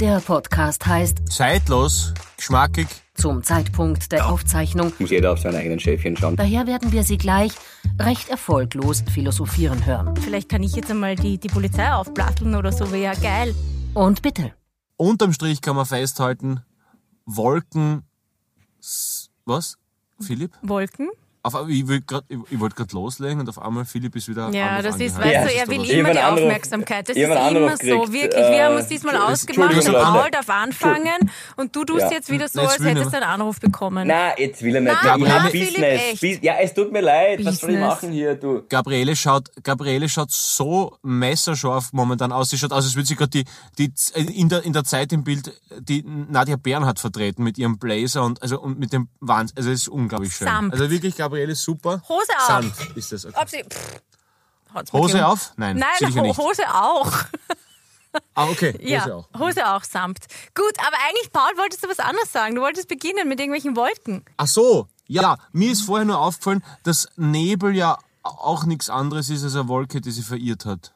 [0.00, 2.86] Der Podcast heißt Zeitlos, geschmackig.
[3.12, 4.94] zum Zeitpunkt der Aufzeichnung.
[4.98, 6.36] Muss jeder auf seine eigenen Schäfchen schauen.
[6.36, 7.52] Daher werden wir Sie gleich
[7.98, 10.16] recht erfolglos philosophieren hören.
[10.16, 13.54] Vielleicht kann ich jetzt einmal die, die Polizei aufplatteln oder so, wäre ja geil.
[13.92, 14.54] Und bitte,
[14.96, 16.62] Unterm Strich kann man festhalten,
[17.26, 18.04] Wolken.
[19.44, 19.76] Was?
[20.18, 20.52] Philipp?
[20.62, 21.10] Wolken?
[21.42, 22.04] Auf, ich wollte
[22.76, 24.50] gerade loslegen und auf einmal Philipp ist wieder.
[24.50, 27.08] Ja, das ist, weißt du, er will immer die Anruf- Aufmerksamkeit.
[27.08, 28.34] Das ist immer Anruf so, wirklich.
[28.34, 29.92] Wir haben Äh, uns diesmal ausgemacht, Leute.
[29.92, 32.10] Paul darf anfangen und du tust Ja.
[32.12, 34.06] jetzt wieder so, Jetzt als hättest du einen Anruf bekommen.
[34.06, 34.94] Na, jetzt will er nicht.
[35.02, 35.12] Na,
[35.42, 36.00] hab Philipp, Business.
[36.12, 36.20] echt.
[36.20, 37.38] Bus- Ja, es tut mir leid.
[37.42, 37.88] Was soll ich Business.
[37.94, 38.62] machen hier, du?
[38.68, 42.50] Gabriele schaut, Gabriele schaut so messerscharf momentan aus.
[42.50, 43.44] Sie schaut aus, als würde sie gerade die,
[43.78, 43.92] die,
[44.34, 48.42] in der, in der Zeit im Bild die Nadja Bernhardt vertreten mit ihrem Blazer und,
[48.42, 49.56] also, und mit dem Wahnsinn.
[49.56, 50.48] Also, es ist unglaublich schön.
[50.48, 50.72] Samt.
[50.74, 52.02] Also wirklich, Gabriele, super.
[52.08, 52.46] Hose auf.
[52.46, 53.26] Samt ist das.
[53.26, 53.36] Okay.
[53.40, 54.00] Ob sie, pff,
[54.74, 55.24] hat's Hose gegeben.
[55.24, 55.52] auf?
[55.56, 56.38] Nein, Nein, sicher nicht.
[56.38, 57.12] Hose auch.
[58.34, 58.72] Ah, okay.
[58.72, 59.28] Hose ja, auch.
[59.38, 60.26] Hose auch samt.
[60.56, 62.56] Gut, aber eigentlich, Paul, wolltest du was anderes sagen.
[62.56, 64.24] Du wolltest beginnen mit irgendwelchen Wolken.
[64.36, 69.44] Ach so, ja, mir ist vorher nur aufgefallen, dass Nebel ja auch nichts anderes ist
[69.44, 70.92] als eine Wolke, die sie verirrt hat.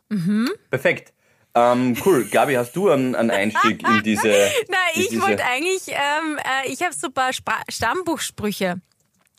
[0.71, 1.13] Perfekt.
[1.55, 2.25] Ähm, cool.
[2.25, 4.27] Gabi, hast du einen, einen Einstieg in diese.
[4.29, 4.49] Nein,
[4.95, 8.81] in ich diese- wollte eigentlich, ähm, äh, ich habe so ein paar Spra Stammbuchsprüche.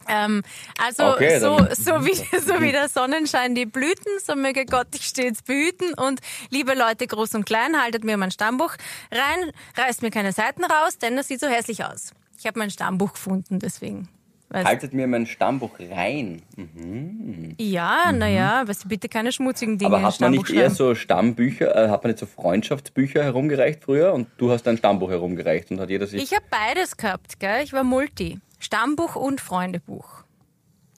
[0.08, 0.44] Ähm,
[0.78, 5.04] also Okay, so, so, wie, so wie der Sonnenschein die Blüten, so möge Gott dich
[5.06, 5.94] stets behüten.
[5.94, 8.76] Und liebe Leute, groß und klein, haltet mir mein Stammbuch
[9.12, 12.12] rein, reißt mir keine Seiten raus, denn das sieht so hässlich aus.
[12.38, 14.10] Ich habe mein Stammbuch gefunden, deswegen.
[14.50, 16.42] Weißt, Haltet mir mein Stammbuch rein.
[17.58, 21.90] ja, naja, aber bitte keine schmutzigen Dinge Aber hat man nicht eher so Stammbücher, äh,
[21.90, 25.90] hat man nicht so Freundschaftsbücher herumgereicht früher und du hast dein Stammbuch herumgereicht und hat
[25.90, 26.22] jeder sich.
[26.22, 27.64] Ich habe beides gehabt, gell?
[27.64, 28.40] Ich war Multi.
[28.66, 30.08] Stammbuch und Freundebuch.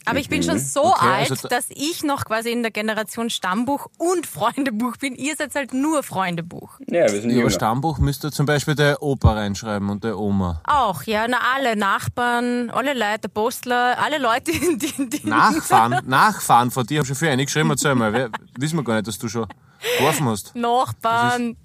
[0.06, 2.72] Aber ich bin schon so Okay, alt, also da- dass ich noch quasi in der
[2.72, 5.16] Generation Stammbuch und Freundebuch bin.
[5.16, 6.80] Ihr seid halt nur Freundebuch.
[6.88, 7.50] ja, wir sind Ja, aber.
[7.50, 10.62] Stammbuch müsste zum Beispiel der Opa reinschreiben und der Oma.
[10.66, 16.86] Auch, ja, na alle Nachbarn, alle Leute, Postler, alle Leute, die, die Nachfahren, Nachfahren von
[16.86, 17.00] dir.
[17.02, 18.14] Hab schon viel eingeschrieben, erzähl mal.
[18.14, 19.46] Wer, wissen wir gar nicht, dass du schon
[19.98, 20.56] geworfen hast.
[20.56, 21.58] Nachbarn,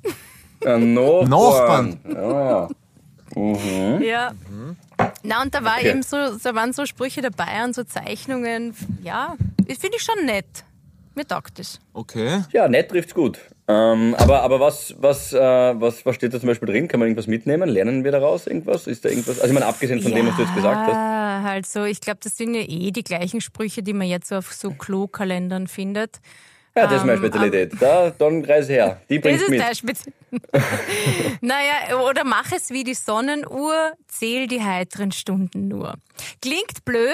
[0.63, 1.29] Äh, Nachbarn.
[1.29, 2.01] Nachbarn.
[2.13, 2.69] Ja.
[3.35, 4.33] Ja.
[5.23, 5.91] Na, und da war Okay.
[5.91, 8.75] eben so, da waren so Sprüche dabei und so Zeichnungen.
[9.03, 10.65] Ja, das finde ich schon nett.
[11.15, 11.79] Mir taugt es.
[11.93, 12.43] Okay.
[12.53, 13.39] ja, nett trifft's gut.
[13.69, 16.89] Ähm, aber aber was, was, äh, was, was steht da zum Beispiel drin?
[16.89, 17.69] Kann man irgendwas mitnehmen?
[17.69, 18.87] Lernen wir daraus irgendwas?
[18.87, 19.39] Ist da irgendwas?
[19.41, 20.95] Also ich meine, abgesehen von dem, was du jetzt gesagt hast.
[20.95, 21.85] Ja, halt so.
[21.85, 24.71] Ich glaube, das sind ja eh die gleichen Sprüche, die man jetzt so auf so
[24.71, 26.21] Klo-Kalendern findet.
[26.75, 27.73] Ja, das ist meine Ähm, Spezialität.
[27.81, 29.01] Da, dann reise her.
[29.11, 29.61] Die Das bringst ist mit.
[29.61, 30.13] dein Spezi
[31.41, 35.95] Naja, oder mach es wie die Sonnenuhr, zähl die heiteren Stunden nur.
[36.41, 37.13] Klingt blöd,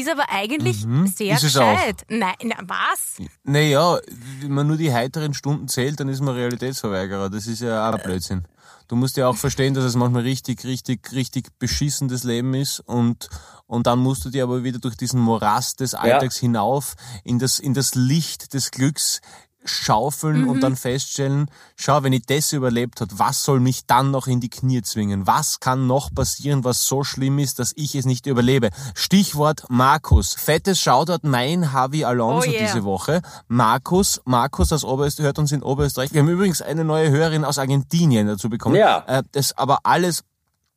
[0.00, 1.04] ist aber eigentlich sehr Mhm.
[1.04, 1.72] Ist es auch.
[1.74, 2.04] gescheit.
[2.08, 3.26] Nein, na, was?
[3.44, 3.98] Naja,
[4.40, 7.30] wenn man nur die heiteren Stunden zählt, dann ist man Realitätsverweigerer.
[7.30, 8.44] Das ist ja auch ein Blödsinn.
[8.88, 13.28] Du musst ja auch verstehen, dass es manchmal richtig, richtig, richtig beschissenes Leben ist und,
[13.66, 17.58] und dann musst du dir aber wieder durch diesen Morast des Alltags hinauf in das,
[17.58, 19.20] in das Licht des Glücks
[19.64, 20.48] schaufeln Mhm.
[20.48, 24.40] und dann feststellen, schau, wenn ich das überlebt hat, was soll mich dann noch in
[24.40, 25.26] die Knie zwingen?
[25.26, 28.70] Was kann noch passieren, was so schlimm ist, dass ich es nicht überlebe?
[28.94, 30.34] Stichwort Markus.
[30.34, 32.66] Fettes Shoutout mein Javi Alonso Oh yeah.
[32.66, 33.20] diese Woche.
[33.48, 36.12] Markus, Markus aus Oberösterreich hört uns in Oberösterreich.
[36.12, 38.76] Wir haben übrigens eine neue Hörerin aus Argentinien dazu bekommen.
[38.76, 39.04] Ja.
[39.06, 40.22] Äh, das aber alles,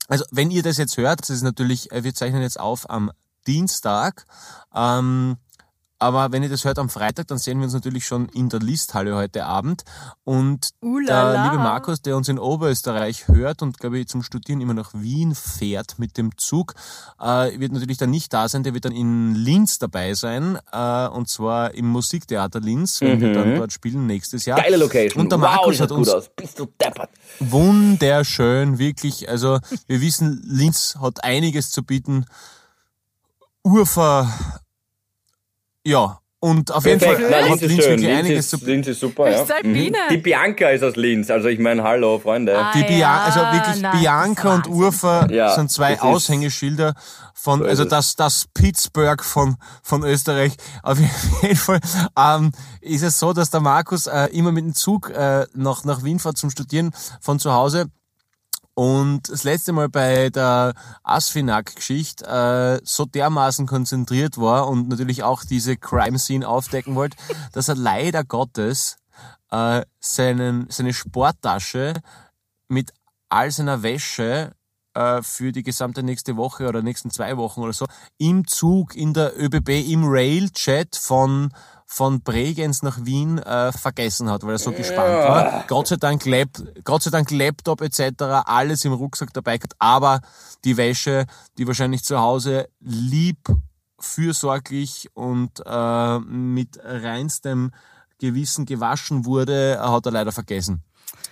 [0.08, 3.12] also wenn ihr das jetzt hört, das ist natürlich, äh, wir zeichnen jetzt auf am
[3.48, 4.26] Dienstag.
[4.74, 5.38] Ähm,
[6.02, 8.60] aber wenn ihr das hört am Freitag, dann sehen wir uns natürlich schon in der
[8.60, 9.84] Listhalle heute Abend.
[10.24, 11.32] Und Ulala.
[11.32, 14.96] der liebe Markus, der uns in Oberösterreich hört und, glaube ich, zum Studieren immer nach
[14.96, 16.74] Wien fährt mit dem Zug,
[17.20, 18.64] äh, wird natürlich dann nicht da sein.
[18.64, 20.58] Der wird dann in Linz dabei sein.
[20.72, 24.60] Äh, und zwar im Musiktheater Linz, wenn wir dann dort spielen nächstes Jahr.
[24.60, 25.22] Geile Location.
[25.22, 26.30] Und der wow, Markus schaut hat uns gut aus.
[26.36, 27.12] Bist du deppert.
[27.40, 29.30] wunderschön, wirklich.
[29.30, 32.26] Also wir wissen, Linz hat einiges zu bieten.
[33.64, 34.28] Ufer,
[35.86, 36.18] ja.
[36.44, 37.22] Und auf jeden Perfekt.
[37.22, 37.90] Fall Nein, hat Linz ist Linz schön.
[37.92, 38.66] wirklich Linz einiges ist, zu.
[38.66, 39.44] Linz ist super, ja.
[39.44, 39.98] Alpine.
[40.10, 41.30] Die Bianca ist aus Linz.
[41.30, 42.58] Also ich meine, hallo, Freunde.
[42.58, 44.68] Ah, Die Bia ja, also wirklich nein, Bianca und.
[44.68, 46.96] Urfer Ja, sind zwei Aushängeschilder
[47.36, 50.54] von, So also das, das Pittsburgh von, von Österreich.
[50.82, 50.98] Auf
[51.44, 51.80] jeden Fall
[52.18, 52.52] ähm,
[52.82, 56.18] ist es so, dass der Markus äh, immer mit dem Zug äh, nach, nach Wien
[56.18, 56.90] fährt zum Studieren
[57.22, 57.86] von zu Hause.
[58.74, 60.74] Und das letzte Mal bei der
[61.04, 67.18] Asfinag-Geschichte äh, so dermaßen konzentriert war und natürlich auch diese Crime-Scene aufdecken wollte,
[67.54, 68.98] dass er leider Gottes
[69.52, 71.94] äh, seinen, seine Sporttasche
[72.70, 72.94] mit
[73.30, 74.54] all seiner Wäsche
[74.94, 77.86] äh, für die gesamte nächste Woche oder nächsten zwei Wochen oder so
[78.18, 81.54] im Zug, in der ÖBB, im Railjet von
[81.94, 85.66] von Bregenz nach Wien äh, vergessen hat, weil er so gespannt war.
[85.68, 86.48] Gott sei Dank, Lab,
[86.86, 90.22] Gott sei Dank Laptop etc., alles im Rucksack dabei gehabt, aber
[90.64, 91.26] die Wäsche,
[91.58, 93.40] die wahrscheinlich zu Hause lieb,
[94.00, 97.72] fürsorglich und äh, mit reinstem
[98.20, 100.84] Gewissen gewaschen wurde, hat er leider vergessen.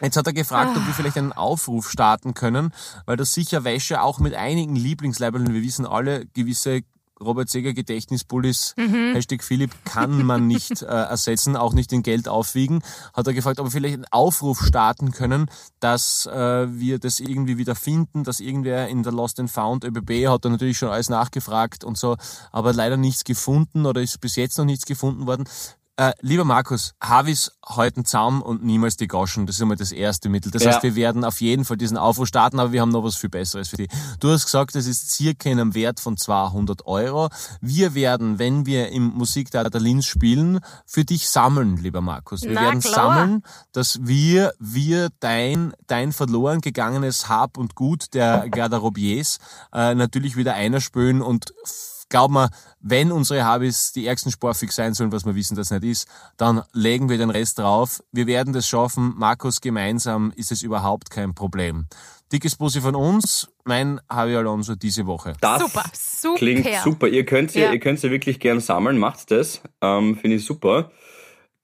[0.01, 2.73] Jetzt hat er gefragt, ob wir vielleicht einen Aufruf starten können,
[3.05, 6.81] weil das sicher Wäsche auch mit einigen Lieblingsleibeln, wir wissen alle, gewisse
[7.21, 12.81] Robert Seger Gedächtnispullis, Hashtag Philipp, kann man nicht äh, ersetzen, auch nicht in Geld aufwiegen.
[13.13, 15.49] Hat er gefragt, ob wir vielleicht einen Aufruf starten können,
[15.79, 20.27] dass äh, wir das irgendwie wieder finden, dass irgendwer in der Lost and Found ÖBB
[20.27, 22.15] hat er natürlich schon alles nachgefragt und so,
[22.51, 25.45] aber leider nichts gefunden oder ist bis jetzt noch nichts gefunden worden.
[25.99, 29.45] Äh, lieber Markus, Havis heute Zaum und niemals die Goschen.
[29.45, 30.49] Das ist immer das erste Mittel.
[30.49, 30.71] Das Ja.
[30.71, 33.29] heißt, wir werden auf jeden Fall diesen Aufruf starten, aber wir haben noch was viel
[33.29, 33.89] Besseres für dich.
[34.21, 37.27] Du hast gesagt, es ist circa in einem Wert von 200 Euro.
[37.59, 42.43] Wir werden, wenn wir im Musiktheater Linz spielen, für dich sammeln, lieber Markus.
[42.43, 42.93] Wir Na werden klar.
[42.93, 43.43] sammeln,
[43.73, 49.39] dass wir, wir dein, dein verloren gegangenes Hab und Gut der Garderobiers
[49.73, 51.53] äh, natürlich wieder einspülen und
[52.09, 52.49] glaub mir,
[52.81, 56.07] wenn unsere Habis die ärgsten sportfix sein sollen, was wir wissen, dass nicht ist,
[56.37, 58.01] dann legen wir den Rest drauf.
[58.11, 59.13] Wir werden das schaffen.
[59.17, 61.87] Markus, gemeinsam ist es überhaupt kein Problem.
[62.31, 65.33] Dickes Bussi von uns, mein Javi Alonso diese Woche.
[65.41, 66.35] Das Super, super.
[66.37, 67.07] klingt super.
[67.07, 67.71] Ihr könnt sie, Ja.
[67.71, 69.61] ihr könnt sie wirklich gern sammeln, macht das.
[69.81, 70.91] Ähm, Finde ich super.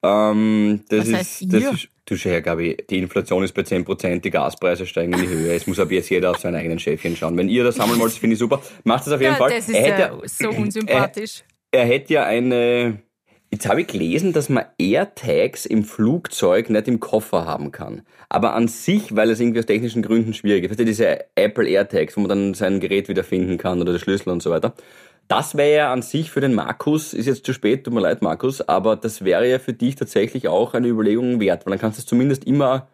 [0.06, 1.72] Ähm, das ist, das ihr?
[1.72, 5.28] ist, du schau her, Gabi, die Inflation ist bei 10%, die Gaspreise steigen in die
[5.28, 5.54] Höhe.
[5.54, 7.38] Es muss ab jetzt jeder auf seinen eigenen Schäfchen schauen.
[7.38, 8.62] Wenn ihr das sammeln wollt, finde ich super.
[8.84, 9.50] Macht das auf jeden Ja, Fall.
[9.52, 11.44] das ist er, ja so unsympathisch.
[11.72, 13.00] er hätte ja eine,
[13.56, 18.02] jetzt habe ich gelesen, dass man AirTags im Flugzeug nicht im Koffer haben kann.
[18.28, 20.72] Aber an sich, weil es irgendwie aus technischen Gründen schwierig ist.
[20.72, 24.00] Weißt du, diese Apple AirTags, wo man dann sein Gerät wieder finden kann oder den
[24.00, 24.74] Schlüssel und so weiter.
[25.30, 28.22] Das wäre ja an sich für den Markus, ist jetzt zu spät, tut mir leid,
[28.22, 31.98] Markus, aber das wäre ja für dich tatsächlich auch eine Überlegung wert, weil dann kannst
[31.98, 32.90] du es zumindest immer,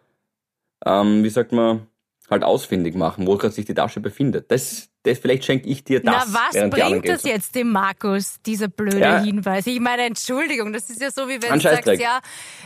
[0.86, 1.88] ähm, wie sagt man,
[2.32, 4.50] halt ausfindig machen, wo gerade sich die Tasche befindet.
[4.50, 6.26] Das, das vielleicht schenke ich dir das.
[6.28, 9.22] Na, was bringt das jetzt dem Markus, dieser blöde Ja.
[9.22, 9.66] Hinweis?
[9.66, 12.20] Ich meine, Entschuldigung, das ist ja so, wie wenn du sagst, ja,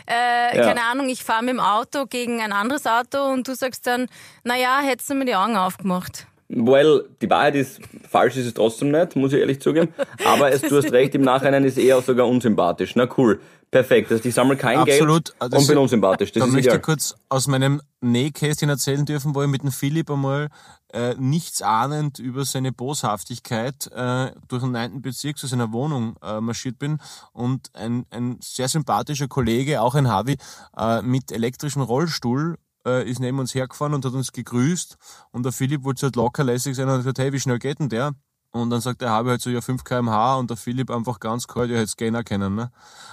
[0.09, 0.63] äh, Ja.
[0.63, 4.07] keine Ahnung, ich fahre mit dem Auto gegen ein anderes Auto und du sagst dann,
[4.43, 6.27] naja, hättest du mir die Augen aufgemacht.
[6.49, 9.93] Well, die Wahrheit ist, falsch ist es trotzdem nicht, muss ich ehrlich zugeben.
[10.25, 12.95] Aber es, du hast recht, im Nachhinein ist eher sogar unsympathisch.
[12.95, 14.09] Na cool, perfekt.
[14.13, 15.35] Also ich sammle kein Absolut.
[15.37, 16.31] Geld Das- und bin unsympathisch.
[16.31, 16.77] Das da möchte egal.
[16.77, 20.47] ich kurz aus meinem Nähkästchen erzählen dürfen, wo ich mit dem Philipp einmal
[20.93, 25.01] äh, nichts ahnend über seine Boshaftigkeit äh, durch den 9.
[25.01, 26.99] Bezirk zu seiner Wohnung äh, marschiert bin
[27.33, 30.37] und ein, ein sehr sympathischer Kollege, auch ein Havi,
[30.77, 32.55] äh, mit elektrischem Rollstuhl
[32.87, 34.95] äh, ist neben uns hergefahren und hat uns gegrüßt
[35.31, 37.79] und der Philipp wollte so halt lockerlässig sein und hat gesagt, hey, wie schnell geht
[37.79, 38.13] denn der?
[38.51, 41.47] Und dann sagt der Habi halt so, ja, 5 kmh und der Philipp einfach ganz
[41.47, 42.71] kalt, ja, hätte Scanner kennen, ne?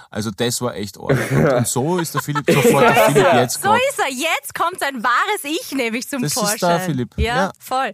[0.09, 1.09] Also das war echt arg.
[1.31, 3.81] Und, und so ist der Philipp sofort der Philipp jetzt So gerade.
[3.89, 4.11] ist er.
[4.11, 6.69] Jetzt kommt sein wahres Ich nämlich zum Das ist Vorschein.
[6.69, 7.17] der Philipp.
[7.17, 7.47] Ja, Ja.
[7.47, 7.51] Mhm.
[7.59, 7.91] voll.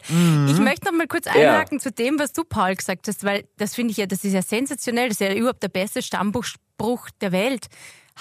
[0.51, 3.73] Ich möchte noch mal kurz einhaken zu dem, was du, Paul, gesagt hast, weil das
[3.73, 5.09] finde ich ja, das ist ja sensationell.
[5.09, 7.67] Das ist ja überhaupt der beste Stammbuchspruch der Welt.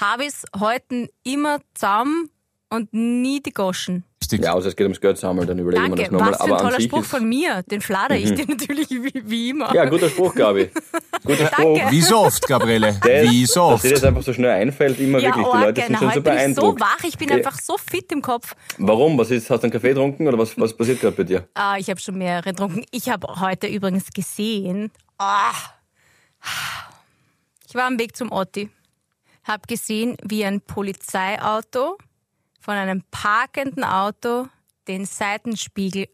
[0.01, 2.31] Habis halten immer zusammen
[2.71, 4.05] und nie die Goschen.
[4.33, 6.03] Ja, außer es geht ums Geld sammeln, dann überlegen wir Danke.
[6.05, 6.31] das nochmal.
[6.31, 7.65] Was für ein toller Spruch von mir.
[7.65, 9.75] Den flader ich dir natürlich wie, wie immer.
[9.75, 10.71] Ja, guter Spruch, Gabi.
[11.25, 11.77] Guter Spruch.
[11.79, 11.91] Danke.
[11.91, 12.93] Wie so oft, Gabriele?
[13.05, 13.97] Der- Wie so Dass dir oft?
[13.97, 15.47] das einfach so schnell einfällt, immer Ja, wirklich.
[15.53, 16.81] Die Leute sind schon so Heute bin ich so beeindruckt.
[16.81, 17.37] wach, ich bin Ja.
[17.37, 18.55] einfach so fit im Kopf.
[18.79, 19.19] Warum?
[19.19, 19.51] Was ist?
[19.51, 21.49] Hast du einen Kaffee getrunken oder was, was passiert gerade bei dir?
[21.55, 22.85] Ah, ich habe schon mehrere getrunken.
[22.93, 24.93] Ich habe heute übrigens gesehen.
[25.19, 25.51] Ah,
[27.67, 28.71] ich war am Weg zum Otti.
[29.45, 31.97] Habe gesehen, wie ein Polizeiauto
[32.61, 34.47] von einem parkenden Auto
[34.87, 36.09] den Seitenspiegel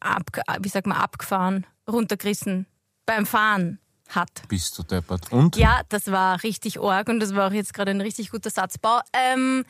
[0.00, 0.30] ab,
[0.60, 2.66] wie sagt man, abgefahren, runtergerissen
[3.06, 3.78] beim Fahren
[4.08, 4.42] hat.
[4.48, 5.32] Bist du deppert.
[5.32, 5.56] Und?
[5.56, 9.00] Ja, das war richtig arg und das war auch jetzt gerade ein richtig guter Satzbau.
[9.12, 9.64] Ähm,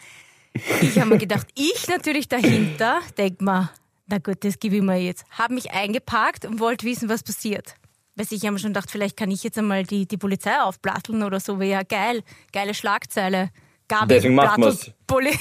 [0.80, 3.70] ich habe mir gedacht, ich natürlich dahinter, denk mal,
[4.06, 5.24] na gut, das gebe ich mir jetzt.
[5.30, 7.76] Habe mich eingeparkt und wollte wissen, was passiert.
[8.16, 11.22] Weil ich habe mir schon gedacht, vielleicht kann ich jetzt einmal die, die Polizei aufplatteln
[11.22, 11.58] oder so.
[11.58, 12.22] Wäre ja geil,
[12.52, 13.50] geile Schlagzeile.
[13.88, 14.90] Gabi Deswegen macht man's.
[15.06, 15.36] Poli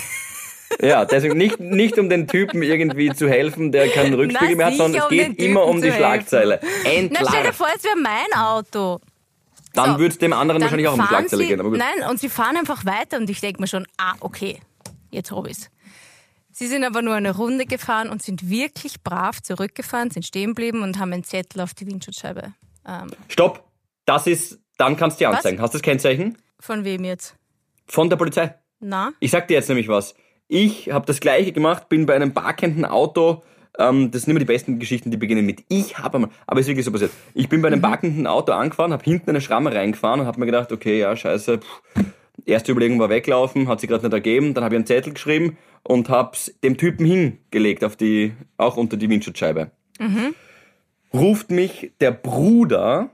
[0.81, 4.75] Ja, deswegen nicht, nicht um den Typen irgendwie zu helfen, der keinen Rückspiegel mehr hat,
[4.75, 6.59] sondern es um geht immer um die Schlagzeile.
[7.09, 8.99] Na, stell dir vor, es wäre mein Auto.
[9.73, 11.71] Dann So, würde es dem anderen wahrscheinlich auch um die Schlagzeile sie, gehen.
[11.71, 14.59] Nein, und sie fahren einfach weiter und ich denke mir schon, ah, okay,
[15.09, 15.69] jetzt hab ich's.
[16.51, 20.83] Sie sind aber nur eine Runde gefahren und sind wirklich brav zurückgefahren, sind stehen geblieben
[20.83, 22.53] und haben einen Zettel auf die Windschutzscheibe.
[22.87, 23.63] Ähm, Stopp!
[24.05, 25.37] Das ist, dann kannst du dir Was?
[25.37, 25.61] anzeigen.
[25.61, 26.37] Hast du das Kennzeichen?
[26.63, 27.35] von wem jetzt?
[27.87, 28.55] Von der Polizei.
[28.79, 29.11] Na?
[29.19, 30.15] Ich sag dir jetzt nämlich was.
[30.55, 33.41] Ich habe das gleiche gemacht, bin bei einem parkenden Auto
[33.79, 36.29] Ähm, das sind immer die besten Geschichten, die beginnen mit Ich habe einmal.
[36.45, 37.09] Aber es ist wirklich so passiert.
[37.33, 40.45] Ich bin bei einem parkenden Auto angefahren, habe hinten eine Schramme reingefahren und habe mir
[40.45, 41.57] gedacht, okay, ja, scheiße.
[41.57, 42.05] Pff.
[42.45, 44.53] Erste Überlegung war weglaufen, hat sich gerade nicht ergeben.
[44.53, 48.95] Dann habe ich einen Zettel geschrieben und hab's dem Typen hingelegt, auf die, auch unter
[48.95, 49.71] die Windschutzscheibe.
[51.13, 53.09] Ruft mich der Bruder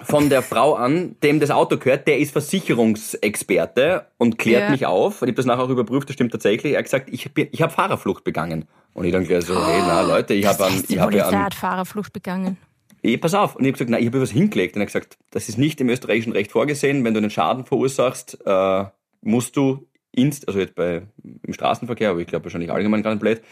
[0.00, 4.70] von der Frau an, dem das Auto gehört, der ist Versicherungsexperte und klärt Ja.
[4.70, 5.22] mich auf.
[5.22, 6.72] Und ich habe das nachher auch überprüft, das stimmt tatsächlich.
[6.72, 8.66] Er hat gesagt, ich, ich habe Fahrerflucht begangen.
[8.94, 11.44] Und ich dann gleich so, hey, na Leute, ich habe an, ich habe Polizei an,
[11.44, 12.58] hat Fahrerflucht begangen.
[13.02, 13.56] Eh, pass auf.
[13.56, 14.76] Und ich habe gesagt, nein, ich habe was hingelegt.
[14.76, 17.04] Und er hat gesagt, das ist nicht im österreichischen Recht vorgesehen.
[17.04, 18.84] Wenn du einen Schaden verursachst, äh,
[19.22, 21.02] musst du inst, also jetzt bei,
[21.42, 23.42] im Straßenverkehr, aber ich glaube wahrscheinlich allgemein nicht blöd,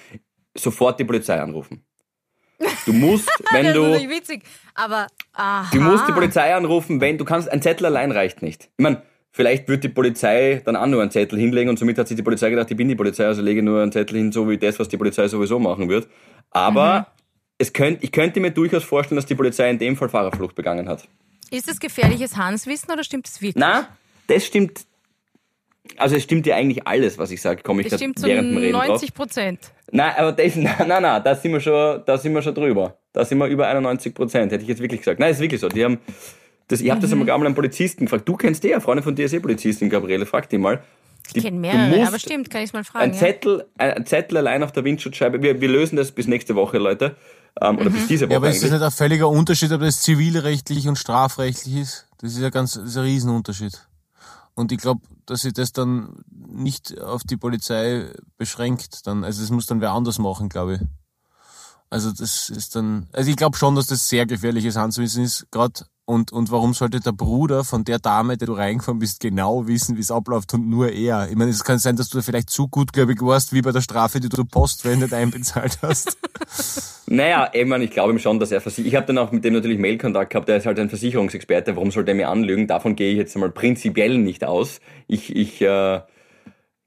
[0.57, 1.85] sofort die Polizei anrufen.
[2.87, 4.43] Du musst, wenn das ist du, natürlich witzig.
[4.75, 5.71] Aber, aha.
[5.73, 8.65] du musst die Polizei anrufen, wenn du kannst, ein Zettel allein reicht nicht.
[8.77, 9.03] Ich meine,
[9.33, 12.23] vielleicht wird die Polizei dann auch nur einen Zettel hinlegen und somit hat sich die
[12.23, 14.79] Polizei gedacht, ich bin die Polizei, also lege nur einen Zettel hin, so wie das,
[14.79, 16.09] was die Polizei sowieso machen wird.
[16.51, 17.09] Aber
[17.59, 20.89] es könnt, ich könnte mir durchaus vorstellen, dass die Polizei in dem Fall Fahrerflucht begangen
[20.89, 21.07] hat.
[21.51, 23.61] Ist das gefährliches Hanswissen oder stimmt das wirklich?
[23.61, 23.89] Na,
[24.29, 24.87] das stimmt.
[25.97, 28.51] Also es stimmt ja eigentlich alles, was ich sage, komme ich das stimmt zu während
[28.51, 28.89] dem Reden drauf.
[28.89, 29.59] 90 Prozent.
[29.91, 32.97] Nein, aber das, nein, nein, nein, da sind wir schon, da sind wir schon drüber.
[33.13, 35.19] Da sind wir über 91 Prozent, hätte ich jetzt wirklich gesagt.
[35.19, 35.69] Nein, ist wirklich so.
[35.69, 35.99] Die haben,
[36.69, 38.29] das, ich habe das einmal einen Polizisten gefragt.
[38.29, 40.83] Du kennst die, ja, Freundin von dir ist eh Polizistin, Gabriele, frag die mal.
[41.35, 43.05] Die, Ich kenne mehrere, aber stimmt, kann ich mal fragen.
[43.05, 45.43] Ein Zettel, ein, ein Zettel allein auf der Windschutzscheibe.
[45.43, 47.17] Wir, wir lösen das bis nächste Woche, Leute.
[47.61, 48.81] Ähm, oder bis diese Woche Ja, aber ist das eigentlich.
[48.81, 52.07] nicht ein völliger Unterschied, ob das zivilrechtlich und strafrechtlich ist?
[52.21, 53.87] Das ist ja ganz, das ist ein Riesenunterschied.
[54.61, 59.07] Und ich glaube, dass sich das dann nicht auf die Polizei beschränkt.
[59.07, 60.81] Dann, also das muss dann wer anders machen, glaube ich.
[61.89, 65.87] Also das ist dann, also ich glaube schon, dass das sehr gefährliches Handwissen ist, gerade.
[66.11, 69.97] Und, und warum sollte der Bruder von der Dame, der du reingefahren bist, genau wissen,
[69.97, 71.29] wie es abläuft und nur er?
[71.31, 73.81] Ich meine, es kann sein, dass du da vielleicht zu gutgläubig warst, wie bei der
[73.81, 76.19] Strafe, die du Postwende nicht einbezahlt hast.
[77.13, 78.87] Naja, ich, meine, ich glaube ihm schon, dass er versichert.
[78.87, 81.75] Ich habe dann auch mit dem natürlich Mailkontakt gehabt, der ist halt ein Versicherungsexperte.
[81.75, 82.69] Warum sollte er mir anlügen?
[82.69, 84.81] Davon gehe ich jetzt einmal prinzipiell nicht aus.
[85.09, 86.01] Ich, ich äh,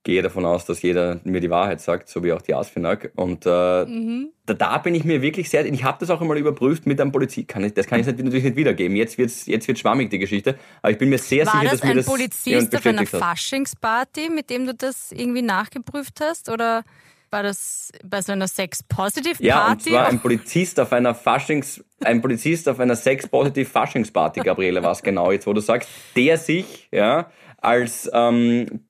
[0.03, 3.11] gehe davon aus, dass jeder mir die Wahrheit sagt, so wie auch die Asfinag.
[3.15, 5.65] Und äh, da, da bin ich mir wirklich sehr.
[5.65, 7.49] Ich habe das auch einmal überprüft mit einem Polizist.
[7.75, 8.97] Das kann ich natürlich nicht wiedergeben.
[8.97, 10.57] Jetzt wird's jetzt wird's schwammig, die Geschichte.
[10.81, 12.85] Aber ich bin mir sehr War sicher, das dass mir ein das jemand Polizist auf
[12.85, 13.05] einer.
[13.05, 16.49] Faschingsparty, mit dem du das irgendwie nachgeprüft hast?
[16.49, 16.83] Oder
[17.29, 19.45] war das bei so einer Sex-Positive-Party?
[19.45, 24.83] Ja, und zwar ein Polizist auf einer Faschings, ein Polizist auf einer Sex-Positive Faschingsparty, Gabriele,
[24.83, 28.81] was genau jetzt, wo du sagst, der sich, ja, als ähm,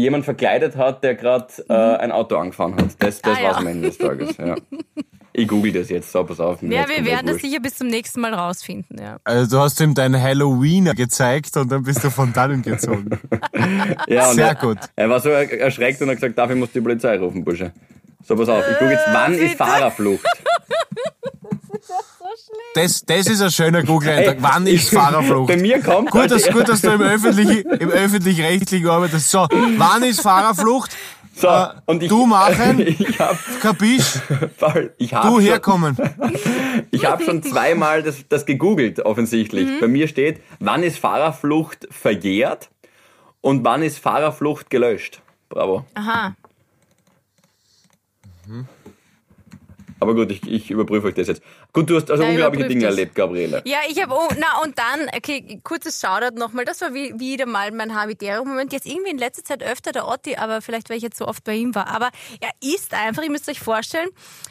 [0.00, 2.88] jemand verkleidet hat, der gerade äh, ein Auto angefahren hat.
[2.98, 3.52] Das, das Ah, war's ja.
[3.56, 4.54] am Ende des Tages, ja.
[5.32, 6.60] Ich google das jetzt, so, pass auf.
[6.60, 7.44] mir ja, wir werden das wurscht.
[7.46, 8.98] sicher bis zum nächsten Mal rausfinden.
[9.00, 9.18] Ja.
[9.22, 13.10] Also du hast ihm deinen Halloweener gezeigt und dann bist du von dannen gezogen.
[14.08, 14.78] Ja, und Sehr er, gut.
[14.96, 17.72] Er war so er- erschreckt und hat gesagt, dafür muss die Polizei rufen, Bursche.
[18.24, 19.54] So, pass auf, ich gucke jetzt, wann ist?
[19.54, 20.24] Fahrerflucht?
[22.74, 24.36] Das, das ist ein schöner Google-Eintrag.
[24.40, 25.48] Wann ist Fahrerflucht?
[25.48, 29.28] Bei mir kommt Gut, dass, gut, dass du im öffentlich, im öffentlich-rechtlichen arbeitest.
[29.30, 30.96] So, wann ist Fahrerflucht?
[31.34, 34.20] so, äh, und ich, du machen, ich hab, kapisch,
[34.98, 35.96] ich hab du schon- herkommen.
[36.92, 39.66] Ich habe schon zweimal das, das gegoogelt, offensichtlich.
[39.66, 39.80] Mhm.
[39.80, 42.70] Bei mir steht, wann ist Fahrerflucht verjährt
[43.40, 45.20] und wann ist Fahrerflucht gelöscht.
[45.48, 45.84] Bravo.
[45.94, 46.34] Aha.
[50.00, 51.42] Aber gut, ich, ich überprüfe euch das jetzt.
[51.72, 52.90] Gut, du hast also Ja, unglaubliche Dinge das.
[52.94, 53.62] erlebt, Gabriele.
[53.64, 57.46] Ja, ich habe, oh, na und dann, okay, kurzes Shoutout nochmal, das war wie, wieder
[57.46, 58.72] mal mein Havidero-Moment.
[58.72, 61.44] Jetzt irgendwie in letzter Zeit öfter der Otti, aber vielleicht, weil ich jetzt so oft
[61.44, 61.86] bei ihm war.
[61.88, 62.10] Aber
[62.40, 64.08] er ist einfach, ihr müsst euch vorstellen,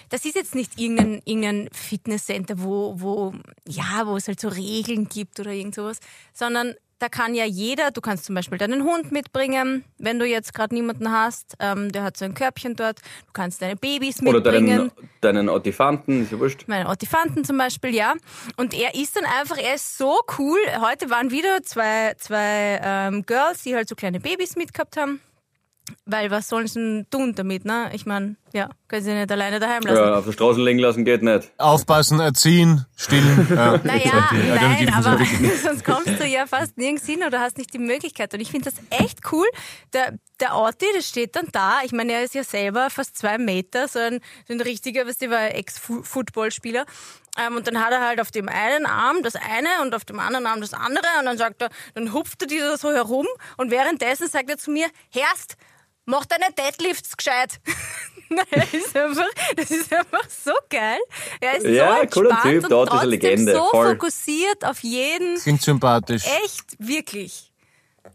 [0.09, 3.33] das ist jetzt nicht irgendein, irgendein Fitnesscenter, wo, wo,
[3.67, 5.99] ja, wo es halt so Regeln gibt oder irgend sowas,
[6.33, 10.53] sondern da kann ja jeder, du kannst zum Beispiel deinen Hund mitbringen, wenn du jetzt
[10.53, 14.33] gerade niemanden hast, ähm, der hat so ein Körbchen dort, du kannst deine Babys Oder
[14.33, 14.91] mitbringen.
[14.97, 16.65] deinen, deinen Ottifanten, ist ja wurscht.
[16.67, 18.13] Meine Ottifanten zum Beispiel, ja.
[18.57, 20.59] Und er ist dann einfach, er ist so cool.
[20.81, 25.21] Heute waren wieder zwei, zwei ähm, Girls, die halt so kleine Babys mitgehabt haben.
[26.05, 27.89] Weil was sollen sie denn tun damit, ne?
[27.93, 29.95] Ich meine, ja, können sie nicht alleine daheim lassen.
[29.97, 31.51] Ja, auf der Straße liegen lassen geht nicht.
[31.57, 33.47] Aufpassen, erziehen, stillen.
[33.59, 33.79] Ja.
[33.83, 35.19] Naja, nein, aber
[35.63, 38.33] sonst kommst du ja fast nirgends hin oder hast nicht die Möglichkeit.
[38.33, 39.45] Und ich finde das echt cool.
[39.93, 41.79] Der, der Otti, der steht dann da.
[41.83, 45.17] Ich meine, er ist ja selber fast zwei Meter, so ein, so ein richtiger, was
[45.17, 46.85] der war Ex-Footballspieler.
[47.37, 50.19] Ähm, und dann hat er halt auf dem einen Arm das eine und auf dem
[50.19, 51.07] anderen Arm das andere.
[51.19, 53.27] Und dann sagt er, dann hupft er die da so herum.
[53.57, 55.55] Und währenddessen sagt er zu mir, Herst,
[56.09, 57.59] mach deine Deadlifts gescheit.
[58.51, 60.99] das, ist einfach, das ist einfach so geil.
[61.39, 63.91] Er ist Ja, so cooler Typ, und dort ist eine Legende, so voll.
[63.91, 65.37] fokussiert auf jeden.
[65.39, 66.23] Klingt sympathisch.
[66.43, 67.45] Echt, wirklich.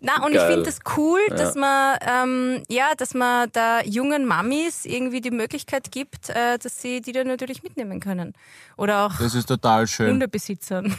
[0.00, 0.52] Na, und ich Geil.
[0.52, 5.30] finde es das cool, dass man ähm, ja, dass man da jungen Mamis irgendwie die
[5.30, 8.34] Möglichkeit gibt, äh, dass sie die dann natürlich mitnehmen können.
[8.76, 10.10] Oder auch Das ist total schön.
[10.10, 10.94] Hundebesitzern.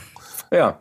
[0.51, 0.79] Ja.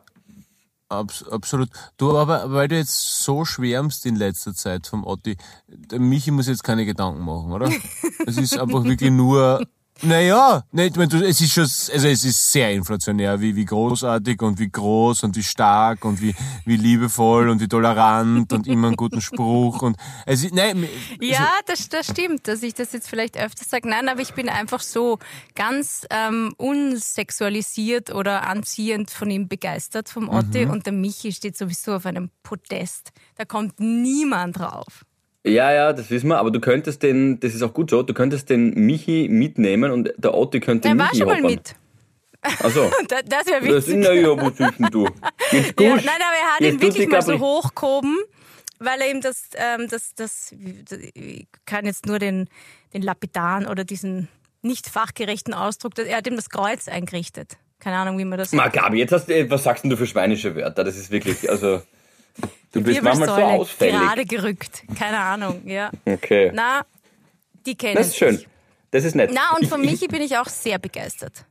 [0.98, 1.68] Abs absolut.
[1.96, 5.36] Du, aber weil du jetzt so schwärmst in letzter Zeit vom Otti,
[5.68, 7.70] der Michi muss jetzt keine Gedanken machen, oder?
[8.26, 9.66] Es ist einfach wirklich nur.
[10.04, 13.64] Naja, nee, ich mein, du, es ist schon, also es ist sehr inflationär, wie, wie
[13.64, 16.34] großartig und wie groß und wie stark und wie,
[16.64, 19.96] wie liebevoll und wie tolerant und immer einen guten Spruch und
[20.26, 20.86] es ist, nein,
[21.20, 23.88] Ja, das, das stimmt, dass ich das jetzt vielleicht öfter sage.
[23.88, 25.18] Nein, aber ich bin einfach so
[25.54, 30.66] ganz ähm, unsexualisiert oder anziehend von ihm begeistert, vom Otti.
[30.66, 33.10] Und der Michi steht sowieso auf einem Podest.
[33.36, 35.04] Da kommt niemand drauf.
[35.46, 38.14] Ja, ja, das wissen wir, aber du könntest den, das ist auch gut so, du
[38.14, 41.50] könntest den Michi mitnehmen und der Otti könnte Der den war Michi schon mal hoppern.
[41.50, 41.76] mit.
[42.42, 42.90] Achso.
[43.08, 44.00] Da- Das wäre Das witzig.
[44.00, 45.06] ist, was ist denn du?
[45.52, 48.18] Jetzt Ja, nein, aber er hat Jetzt ihn wirklich mal so hochgehoben,
[48.78, 50.54] weil er ihm das, ähm, das, das,
[51.14, 52.48] ich kann jetzt nur den,
[52.94, 54.28] den lapidaren oder diesen
[54.62, 57.58] nicht fachgerechten Ausdruck, er hat ihm das Kreuz eingerichtet.
[57.80, 60.06] Keine Ahnung, wie man das Ma, Gabi, jetzt hast du, was sagst denn du für
[60.06, 60.84] schweinische Wörter?
[60.84, 61.82] Das ist wirklich, also,
[62.74, 63.94] du bist manchmal so ausfällig.
[63.94, 64.82] gerade gerückt.
[64.98, 65.90] Keine Ahnung, ja.
[66.04, 66.52] Okay.
[66.54, 66.84] Na,
[67.66, 68.36] die kennen das ist schön.
[68.36, 68.48] sich.
[68.90, 69.30] Das ist nett.
[69.32, 71.46] Na, und von ich- Michi bin ich auch sehr begeistert.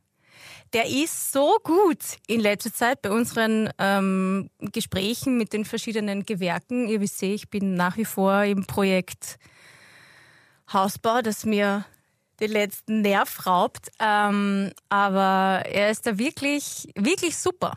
[0.72, 6.88] Der ist so gut in letzter Zeit bei unseren ähm, Gesprächen mit den verschiedenen Gewerken.
[6.88, 9.38] Ihr wisst, ich bin nach wie vor im Projekt
[10.72, 11.84] Hausbau, das mir
[12.40, 13.88] den letzten Nerv raubt.
[14.00, 17.74] Ähm, aber er ist da wirklich, wirklich super.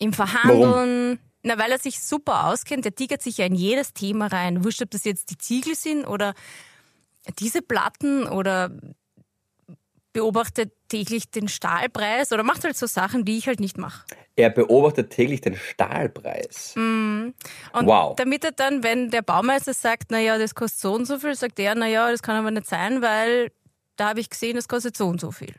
[0.00, 1.20] Im Verhandeln.
[1.44, 2.84] Na, weil er sich super auskennt.
[2.86, 4.64] Der tigert sich ja in jedes Thema rein.
[4.64, 6.34] Wurscht, ob das jetzt die Ziegel sind oder
[7.38, 8.70] diese Platten oder
[10.14, 14.04] beobachtet täglich den Stahlpreis oder macht halt so Sachen, die ich halt nicht mache.
[14.36, 16.72] Er beobachtet täglich den Stahlpreis.
[16.76, 17.34] Und
[17.74, 18.14] Wow.
[18.16, 21.58] damit er dann, wenn der Baumeister sagt, naja, das kostet so und so viel, sagt
[21.58, 23.50] er, naja, das kann aber nicht sein, weil
[23.96, 25.54] da habe ich gesehen, das kostet so und so viel.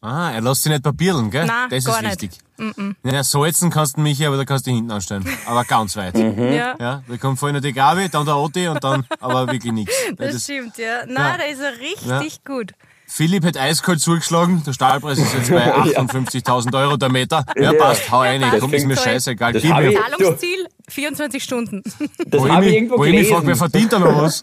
[0.00, 1.44] Ah, er lässt sich nicht papieren, gell?
[1.46, 2.22] Na, das gar ist nicht.
[2.22, 2.90] wichtig.
[3.04, 5.24] Ja, salzen kannst du Michi, aber da kannst du dich hinten anstellen.
[5.46, 6.16] Aber ganz weit.
[6.18, 9.72] Ja, Ja, da kommt vorhin noch die Gabi, dann der Otti und dann aber wirklich
[9.72, 9.94] nichts.
[10.16, 11.00] das, Das, stimmt, ja.
[11.06, 11.38] Na, Ja.
[11.38, 12.72] da ist er richtig gut.
[13.10, 17.44] Philipp hat eiskalt zugeschlagen, der Stahlpreis ist jetzt bei 58.000 Euro der Meter.
[17.56, 18.60] Ja, passt, hau rein, passt.
[18.60, 19.52] komm, ist mir scheißegal.
[19.54, 19.90] das Gib mir.
[19.92, 21.82] ich- Zahlungsziel 24 Stunden.
[22.26, 23.70] Das Wo ich habe ich mich, irgendwo wo ich mich frage, wer gelesen.
[23.70, 24.42] verdient da noch was?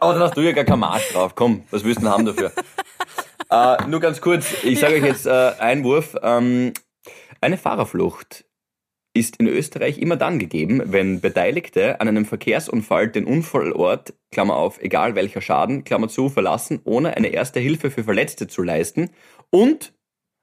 [0.00, 1.34] Aber dann hast du ja gar keinen Marsch drauf.
[1.34, 2.52] Komm, was willst du denn haben dafür?
[3.50, 6.16] Äh, nur ganz kurz, ich sage euch jetzt äh, Einwurf.
[6.22, 6.72] Ähm,
[7.40, 8.44] eine Fahrerflucht
[9.14, 14.80] ist in Österreich immer dann gegeben, wenn Beteiligte an einem Verkehrsunfall den Unfallort, Klammer auf,
[14.80, 19.10] egal welcher Schaden, Klammer zu, verlassen, ohne eine erste Hilfe für Verletzte zu leisten
[19.50, 19.92] und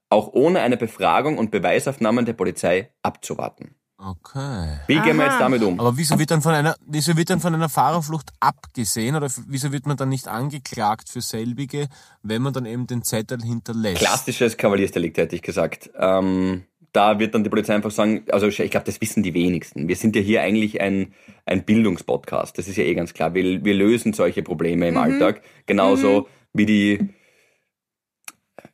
[0.10, 3.76] auch ohne eine Befragung und Beweisaufnahmen der Polizei abzuwarten.
[3.98, 4.80] Okay.
[4.88, 5.32] Wie gehen wir Aha.
[5.32, 5.80] jetzt damit um?
[5.80, 9.72] Aber wieso wird dann von einer, wieso wird dann von einer Fahrerflucht abgesehen oder wieso
[9.72, 11.88] wird man dann nicht angeklagt für selbige,
[12.22, 14.00] wenn man dann eben den Zettel hinterlässt?
[14.00, 15.92] Klassisches Kavaliersdelikt, hätte ich gesagt.
[15.98, 19.88] Ähm, da wird dann die Polizei einfach sagen, also ich glaube, das wissen die wenigsten.
[19.88, 21.14] Wir sind ja hier eigentlich ein,
[21.46, 22.58] ein Bildungspodcast.
[22.58, 23.34] Das ist ja eh ganz klar.
[23.34, 25.42] Wir, wir lösen solche Probleme im Alltag.
[25.66, 27.10] Genauso wie die,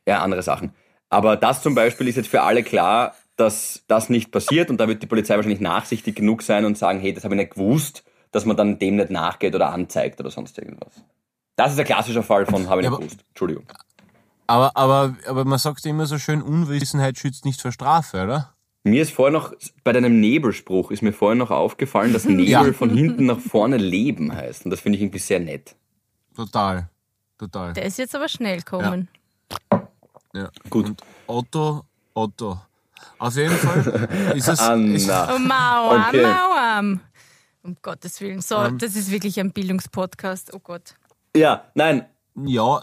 [0.06, 0.72] ja, andere Sachen.
[1.10, 4.88] Aber das zum Beispiel ist jetzt für alle klar, dass das nicht passiert und da
[4.88, 8.04] wird die Polizei wahrscheinlich nachsichtig genug sein und sagen, hey, das habe ich nicht gewusst,
[8.30, 11.02] dass man dann dem nicht nachgeht oder anzeigt oder sonst irgendwas.
[11.56, 13.24] Das ist ein klassischer Fall von habe ich Ja, nicht aber- gewusst.
[13.30, 13.64] Entschuldigung.
[14.46, 18.52] Aber, aber, aber man sagt ja immer so schön, Unwissenheit schützt nicht vor Strafe, oder?
[18.84, 19.52] Mir ist vorher noch,
[19.84, 22.72] bei deinem Nebelspruch ist mir vorher noch aufgefallen, dass Nebel Ja.
[22.72, 24.64] von hinten nach vorne Leben heißt.
[24.64, 25.76] Und das finde ich irgendwie sehr nett.
[26.34, 26.88] Total.
[27.38, 27.72] Total.
[27.72, 29.08] Der ist jetzt aber schnell gekommen.
[30.34, 30.50] Ja.
[30.70, 30.86] Gut.
[30.88, 31.82] Und Otto,
[32.14, 32.58] Otto.
[33.18, 34.58] Auf jeden Fall ist es.
[34.60, 35.34] Anna.
[35.34, 36.22] Oh, Mauam, Okay.
[36.22, 37.00] Mauam.
[37.64, 38.40] Um Gottes Willen.
[38.40, 38.78] So, Ähm.
[38.78, 40.52] das ist wirklich ein Bildungspodcast.
[40.54, 40.94] Oh Gott.
[41.36, 42.06] Ja, nein.
[42.44, 42.82] ja,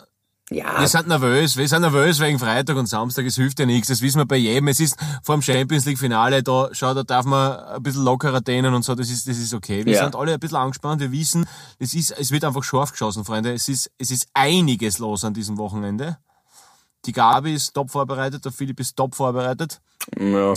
[0.52, 1.58] Ja, wir sind nervös.
[1.58, 3.26] Wir sind nervös wegen Freitag und Samstag.
[3.26, 3.90] Es hilft ja nichts.
[3.90, 4.70] Das wissen wir bei jedem.
[4.70, 6.42] Es ist vor dem Champions League Finale.
[6.42, 8.96] Da, schau, da darf man ein bisschen lockerer dehnen und so.
[8.96, 9.86] Das ist, das ist okay.
[9.86, 10.04] Wir Ja.
[10.06, 11.02] sind alle ein bisschen angespannt.
[11.02, 11.46] Wir wissen,
[11.78, 13.52] es ist, es wird einfach scharf geschossen, Freunde.
[13.54, 16.18] Es ist, es ist einiges los an diesem Wochenende.
[17.06, 18.44] Die Gabi ist top vorbereitet.
[18.46, 19.82] Der Philipp ist top vorbereitet.
[20.18, 20.54] ja.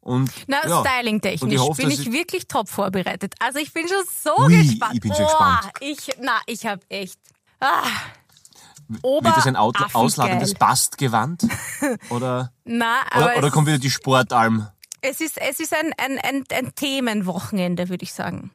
[0.00, 0.78] Und, Na, ja.
[0.78, 3.34] Und styling-technisch ich hoffe, bin ich ich- wirklich top vorbereitet.
[3.40, 4.94] Also ich bin schon so Ui, gespannt.
[4.94, 5.72] ich bin schon Boah, gespannt.
[5.80, 7.18] Ich, na, ich habe echt.
[7.58, 7.82] Ah,
[9.02, 10.54] Ober wird das ein affig ausladendes.
[10.54, 11.48] Bastgewand?
[12.10, 14.68] Oder, Na, aber oder, oder kommt wieder die Sportalm?
[15.00, 18.52] es ist, es ist ein, ein, ein, ein Themenwochenende, würde ich sagen.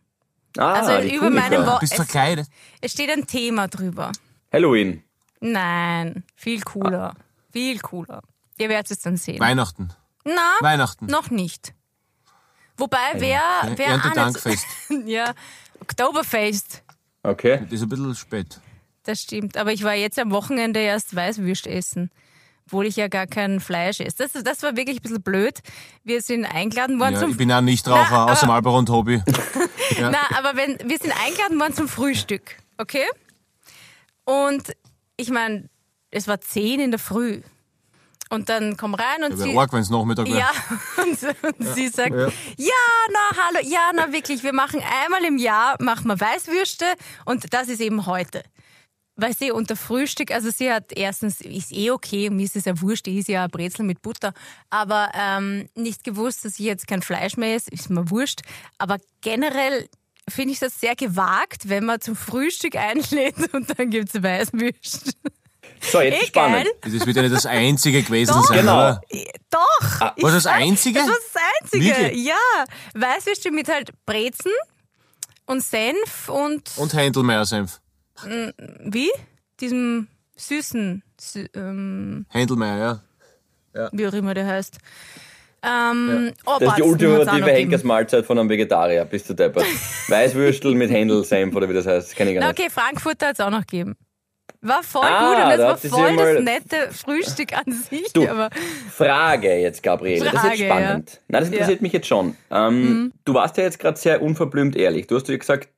[0.57, 1.49] Ah, Also über Tunika.
[1.49, 2.47] meinem Wo- Bist Es- verkleidet?
[2.79, 4.13] Es steht ein Thema drüber.
[4.53, 5.03] Halloween.
[5.41, 7.13] Nein, viel cooler.
[7.51, 8.21] Viel cooler.
[8.57, 9.39] Ihr werdet es dann sehen.
[9.39, 9.89] Weihnachten.
[10.23, 11.07] Na, Weihnachten.
[11.07, 11.73] noch nicht.
[12.77, 13.41] Wobei, wer,
[13.75, 14.65] wer Erntedankfest.
[15.05, 15.33] ja,
[15.79, 16.83] Oktoberfest.
[17.23, 17.59] Okay.
[17.63, 18.59] Das ist ein bisschen spät.
[19.03, 19.57] Das stimmt.
[19.57, 22.11] Aber ich war jetzt am Wochenende erst Weißwürst essen.
[22.67, 24.27] Obwohl ich ja gar kein Fleisch esse.
[24.29, 25.59] Das, das war wirklich ein bisschen blöd.
[26.03, 29.21] Wir sind eingeladen worden Ja, zum ich bin auch Nichtraucher, Na, außer Marlboro und Hobby.
[29.99, 33.05] Na, aber wenn, wir sind eingeladen worden zum Frühstück, okay?
[34.23, 34.71] Und
[35.17, 35.69] ich meine,
[36.11, 37.41] es war 10 in der Früh.
[38.29, 39.57] Und dann komm rein und Ja, sie.
[39.57, 40.25] arg, wenn es Nachmittag.
[40.27, 40.51] Ja,
[40.97, 41.19] und,
[41.59, 42.29] und sie sagt, ja.
[43.11, 46.85] na, hallo, ja, na, wirklich, wir machen einmal im Jahr, machen wir Weißwürste
[47.25, 48.43] und das ist eben heute.
[49.17, 52.79] Weil sie unter Frühstück, also sie hat erstens, ist eh okay, mir ist es ja
[52.79, 54.33] wurscht, die ist ja ein Brezel mit Butter,
[54.69, 58.41] aber ähm, nicht gewusst, dass ich jetzt kein Fleisch mehr esse, ist mir wurscht.
[58.77, 59.89] Aber generell
[60.29, 65.11] finde ich das sehr gewagt, wenn man zum Frühstück einlädt und dann gibt's Weißwürste.
[65.81, 66.65] So, jetzt Eh ist spannend.
[66.65, 66.73] geil.
[66.99, 68.43] Das wird ja nicht das Einzige gewesen Doch.
[68.47, 68.75] sein, Genau.
[68.77, 69.01] oder?
[69.49, 70.13] Doch!
[70.15, 70.99] ich Was das Einzige?
[70.99, 72.25] Das war das Einzige, Wirklich?
[72.25, 72.35] ja.
[72.93, 74.51] Weißwürste mit halt Brezen
[75.45, 77.79] und Senf und, Und Händelmeier-Senf.
[78.85, 79.09] wie?
[79.59, 83.03] Diesem süßen, sü ähm, Händelmeier,
[83.75, 83.89] ja.
[83.91, 84.77] wie auch immer der heißt.
[85.63, 87.51] Ähm, oh, Das ist die ultimative.
[87.51, 89.05] Henkersmahlzeit von einem Vegetarier.
[89.05, 89.65] Bist du deppert.
[90.07, 92.09] Weißwürstel mit Händelsenf oder wie das heißt.
[92.09, 92.59] Das kenn ich gar Na, nicht.
[92.59, 93.95] okay, Frankfurter hat es auch noch gegeben.
[94.63, 97.71] War voll Ah, gut und da das war sie sich voll das nette Frühstück an
[97.71, 98.13] sich.
[98.13, 98.49] Du, aber
[98.95, 100.25] Frage jetzt, Gabriele.
[100.25, 101.21] das ist Frage, jetzt spannend.
[101.27, 101.81] Nein, das interessiert Ja.
[101.83, 102.35] mich jetzt schon.
[102.51, 103.11] Ähm, Mhm.
[103.25, 105.07] Du warst ja jetzt gerade sehr unverblümt ehrlich.
[105.07, 105.69] Du hast ja gesagt,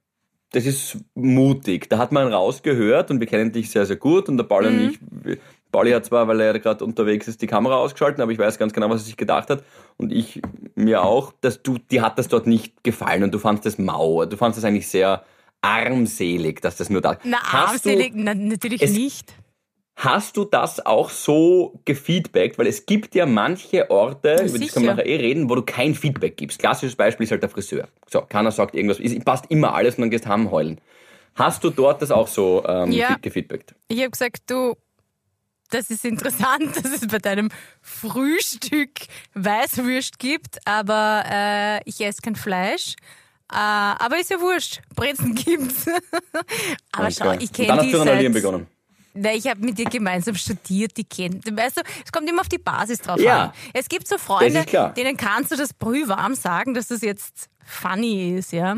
[0.52, 1.89] das ist mutig.
[1.89, 4.80] Da hat man rausgehört und wir kennen dich sehr, sehr gut und der Pauli Mhm.
[5.12, 5.39] und ich.
[5.72, 8.74] Pauli hat zwar, weil er gerade unterwegs ist, die Kamera ausgeschaltet, aber ich weiß ganz
[8.74, 9.63] genau, was er sich gedacht hat.
[9.98, 10.39] Und ich
[10.76, 14.26] mir auch, dass du, dir hat das dort nicht gefallen und du fandst das mau.
[14.26, 15.24] Du fandst das eigentlich sehr
[15.63, 17.17] armselig, dass das nur da.
[17.23, 19.34] na, Hast du- armselig, na, natürlich Es- nicht.
[19.95, 22.58] Hast du das auch so gefeedbackt?
[22.58, 25.62] Weil es gibt ja manche Orte, über die können wir nachher eh reden, wo du
[25.62, 26.58] kein Feedback gibst.
[26.58, 27.88] Klassisches Beispiel ist halt der Friseur.
[28.10, 30.82] So, keiner sagt irgendwas, es passt immer alles und dann gehst du heim heulen.
[31.36, 33.17] Hast du dort das auch so ähm, Ja.
[33.21, 33.76] gefeedbackt?
[33.88, 34.73] Ich habe gesagt, du,
[35.69, 37.49] das ist interessant, dass es bei deinem
[37.84, 38.89] Frühstück
[39.36, 42.95] Weißwürst gibt, aber äh, ich esse kein Fleisch.
[43.53, 45.85] Äh, aber ist ja wurscht, Brezen gibt's.
[46.91, 47.37] aber schau, Okay.
[47.41, 48.67] ich Und kenne Dann hast die du seit, begonnen.
[49.15, 51.45] Na, ich habe mit dir gemeinsam studiert, die kennt.
[51.55, 53.43] Weißt du, es kommt immer auf die Basis drauf Ja.
[53.45, 53.53] an.
[53.73, 54.65] Es gibt so Freunde,
[54.97, 58.77] denen kannst du das brühwarm sagen, dass das jetzt funny ist, ja.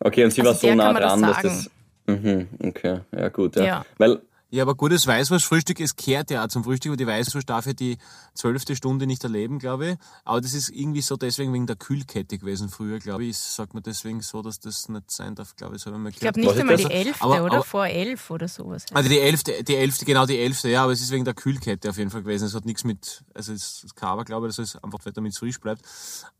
[0.00, 1.70] Okay, und sie Also war so nah man das dran, dass das.
[2.06, 3.56] Mhm, okay, ja gut.
[3.56, 3.64] Ja.
[3.64, 3.86] Ja.
[3.98, 4.22] Weil
[4.54, 7.72] Ja, aber gutes Weißwurstfrühstück, es kehrt ja auch zum Frühstück, aber die Weißwurst darf ja
[7.72, 7.96] die
[8.34, 9.96] zwölfte Stunde nicht erleben, glaube ich.
[10.26, 13.30] Aber das ist irgendwie so deswegen wegen der Kühlkette gewesen früher, glaube ich.
[13.30, 16.38] Ich sag mir deswegen so, dass das nicht sein darf, glaube ich, habe ich glaube
[16.38, 17.54] nicht einmal die elfte, Aber- oder?
[17.54, 18.84] aber- Vor elf oder sowas.
[18.92, 21.88] Also die elfte, die elfte, genau die elfte, ja, aber es ist wegen der Kühlkette
[21.88, 22.44] auf jeden Fall gewesen.
[22.44, 25.38] Es hat nichts mit, also es ist Kaber, glaube ich, das ist einfach, damit es
[25.38, 25.80] frisch bleibt.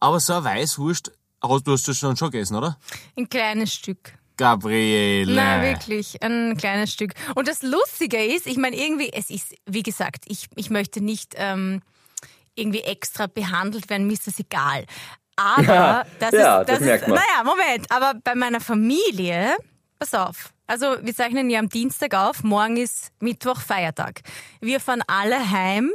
[0.01, 2.77] Aber so eine Weißwurst, hast- du hast das schon, schon gegessen, oder?
[3.17, 4.19] Ein kleines Stück.
[4.37, 5.33] Gabriele.
[5.35, 7.13] Na, wirklich, ein kleines Stück.
[7.35, 11.35] Und das Lustige ist, ich meine, irgendwie, es ist, wie gesagt, ich, ich möchte nicht
[11.37, 11.83] ähm,
[12.55, 14.85] irgendwie extra behandelt werden, mir ist das egal.
[15.37, 17.19] Aber Ja, das ja, ist, das das merkt ist, man.
[17.19, 19.57] naja, Moment, aber bei meiner Familie,
[19.99, 20.53] pass auf.
[20.67, 24.21] Also wir zeichnen ja am Dienstag auf, morgen ist Mittwoch, Feiertag.
[24.61, 25.91] Wir fahren alle heim,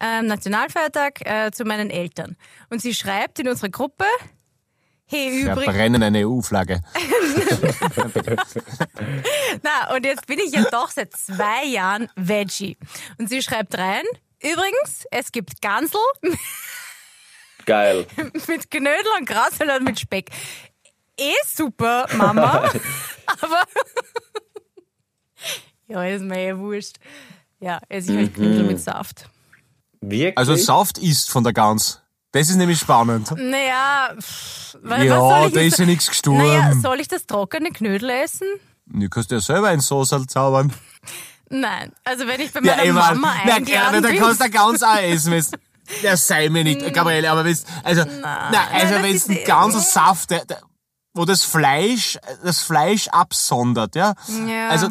[0.00, 2.36] ähm, Nationalfeiertag, äh, zu meinen Eltern.
[2.70, 4.04] Und sie schreibt in unsere Gruppe,
[5.08, 6.80] hey, übrigens, Verbrennen eine EU-Flagge.
[9.62, 12.76] Na, und jetzt bin ich ja doch seit zwei Jahren Veggie.
[13.18, 14.04] Und sie schreibt rein,
[14.40, 16.00] übrigens, es gibt Gansel
[17.66, 18.06] geil.
[18.46, 20.30] mit Knödel und Grassalat mit Speck.
[21.18, 22.70] Eh super, Mama.
[23.40, 23.62] Aber
[25.88, 26.96] ja, ist mir eh wurscht.
[27.60, 29.28] Ja, esse ich halt Knödel mit Saft.
[30.00, 30.38] Wirklich?
[30.38, 32.02] Also Saft isst von der Gans.
[32.32, 33.30] Das ist nämlich spannend.
[33.36, 36.38] Naja, was Ja, soll ich da ist ja nichts gestorben.
[36.46, 38.46] Naja, soll ich das trockene Knödel essen?
[38.86, 40.72] Du kannst ja selber ein Soße zaubern.
[41.50, 41.92] Nein.
[42.04, 43.20] Also wenn ich bei Ja, meiner Mann.
[43.20, 44.18] Mama Na, eingeladen da bin.
[44.18, 45.32] kannst du ganz auch essen.
[45.32, 45.50] wenn's-
[46.02, 49.80] Ja, sei mir nicht, Gabriele, aber wenn's, also, also Nein, das wenn's ist- ein ganzer
[49.80, 50.60] Saft, der, der,
[51.14, 54.12] wo das Fleisch, das Fleisch absondert, ja.
[54.46, 54.68] Ja.
[54.68, 54.88] Also,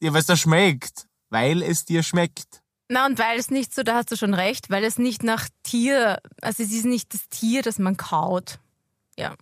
[0.00, 1.06] ja, weil es da schmeckt.
[1.30, 2.62] Weil es dir schmeckt.
[2.88, 5.48] Na, und weil es nicht so, da hast du schon recht, weil es nicht nach
[5.62, 8.58] Tier, also es ist nicht das Tier, das man kaut.
[9.18, 9.34] Ja.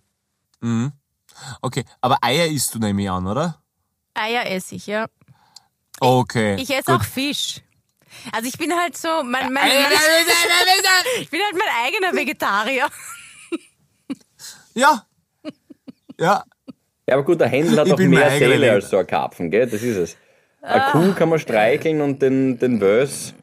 [1.61, 3.61] Okay, aber Eier isst du nämlich an, oder?
[4.13, 5.07] Eier esse ich, ja.
[5.99, 6.55] Okay.
[6.59, 7.61] Ich esse auch Fisch.
[8.31, 9.69] Also ich bin halt so, mein, mein, mein,
[11.19, 12.87] ich bin halt mein eigener Vegetarier.
[14.73, 15.05] Ja.
[16.19, 16.43] Ja.
[17.07, 19.49] Ja, aber gut, der Händel hat Ich auch bin mehr Seele als so ein Karpfen,
[19.49, 19.67] gell?
[19.67, 20.17] Das ist es.
[20.61, 20.91] Ah.
[20.91, 23.33] Eine Kuh kann man streicheln und den, den Wös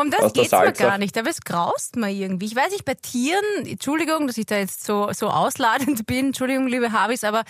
[0.00, 2.46] Um das geht's mir gar nicht, aber es graust mir irgendwie.
[2.46, 6.66] Ich weiß nicht, bei Tieren, Entschuldigung, dass ich da jetzt so, so ausladend bin, Entschuldigung,
[6.66, 7.44] liebe Habis, aber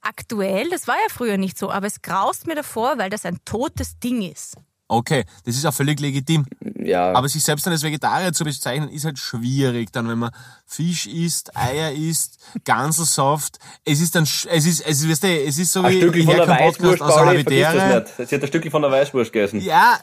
[0.00, 3.38] aktuell, das war ja früher nicht so, aber es graust mir davor, weil das ein
[3.44, 4.56] totes Ding ist.
[4.94, 6.44] Okay, das ist auch völlig legitim.
[6.78, 9.90] Ja, Aber sich selbst dann als Vegetarier zu bezeichnen, ist halt schwierig.
[9.92, 10.30] Dann, wenn man
[10.66, 15.28] Fisch isst, Eier isst, Ganselsaft, es ist dann, sch- es ist, es ist, weißt du,
[15.46, 18.28] es ist so ein wie, Stückchen von der Podcast Weißwurst, aus Pauli, vergiss das nicht.
[18.28, 19.60] Sie hat ein Stückchen von der Weißwurst gegessen.
[19.62, 19.98] Ja,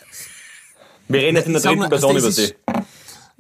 [1.07, 2.55] Wir reden jetzt in der dritten mal, Person also über das sie.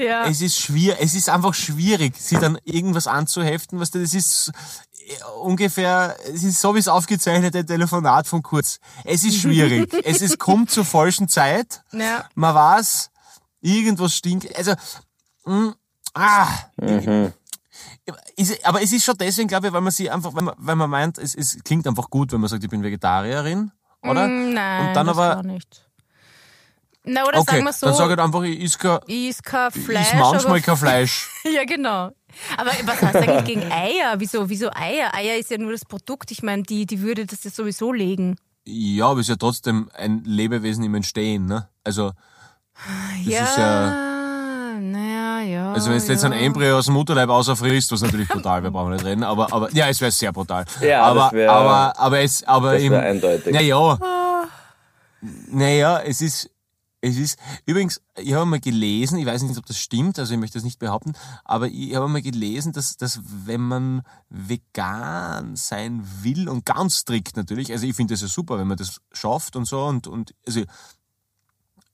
[0.01, 0.25] Ja.
[0.27, 4.49] es ist schwierig, es ist einfach schwierig, sie dann irgendwas anzuheften, weißt du, das ist
[5.41, 8.79] ungefähr, es ist so wie das aufgezeichnete Telefonat von Kurz.
[9.03, 9.93] Es ist schwierig.
[10.03, 11.83] es ist, kommt zur falschen Zeit.
[11.91, 12.25] Ja.
[12.35, 13.09] Man weiß,
[13.61, 14.55] irgendwas stinkt.
[14.55, 14.73] Also,
[15.45, 15.73] mh,
[16.13, 16.47] ah,
[18.35, 20.75] ist, aber es ist schon deswegen, glaube ich, weil man sie einfach, weil man, weil
[20.75, 24.27] man meint, es, es klingt einfach gut, wenn man sagt, ich bin Vegetarierin, oder?
[24.27, 25.85] Mm, Nein, Und dann das aber, auch nicht.
[27.03, 30.13] Na, oder okay, sagen wir so, dann sag ich einfach, ich is kein, ich Fleisch.
[30.13, 31.29] is manchmal kein Fleisch.
[31.43, 32.11] Ja, genau.
[32.57, 34.15] Aber was hast du eigentlich gegen Eier?
[34.17, 35.13] Wieso, wieso Eier?
[35.13, 36.31] Eier ist ja nur das Produkt.
[36.31, 38.35] Ich meine, die, die würde das ja sowieso legen.
[38.65, 41.69] Ja, aber es ist ja trotzdem ein Lebewesen im Entstehen, ne?
[41.83, 42.11] Also,
[43.25, 43.57] ja, ist
[44.79, 45.73] naja, ja.
[45.73, 46.29] also wenn du jetzt ja.
[46.29, 49.69] ein Embryo aus dem Mutterleib außerfrisst, was natürlich brutal, wir brauchen nicht reden, aber, aber,
[49.73, 50.65] ja, es wäre sehr brutal.
[50.81, 53.53] Ja, aber, das wär- aber, aber es, aber das im, wär eindeutig.
[53.53, 53.97] Naja,
[55.51, 56.49] naja, es ist,
[57.01, 60.39] es ist, übrigens, ich habe mal gelesen, ich weiß nicht, ob das stimmt, also ich
[60.39, 61.13] möchte das nicht behaupten,
[61.45, 67.37] aber ich habe mal gelesen, dass, dass wenn man vegan sein will und ganz strikt
[67.37, 70.35] natürlich, also ich finde das ja super, wenn man das schafft und so und, und
[70.45, 70.63] also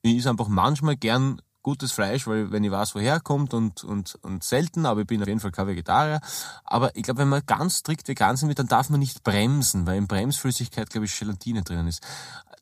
[0.02, 4.20] ich esse einfach manchmal gern gutes Fleisch, weil wenn ich weiß, woher kommt und, und,
[4.22, 6.22] und selten, aber ich bin auf jeden Fall kein Vegetarier.
[6.64, 9.88] Aber ich glaube, wenn man ganz strikt vegan sein will, dann darf man nicht bremsen,
[9.88, 12.04] weil in Bremsflüssigkeit, glaube ich, Gelatine drinnen ist.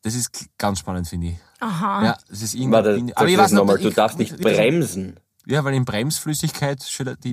[0.04, 1.36] Das ist ganz spannend, finde ich.
[1.60, 2.04] Aha.
[2.04, 2.72] Ja, das ist irgendwie.
[2.72, 5.18] Warte, aber ich weiß nochmal, du ich- darfst nicht ich- bremsen.
[5.46, 6.82] Ja, weil in Bremsflüssigkeit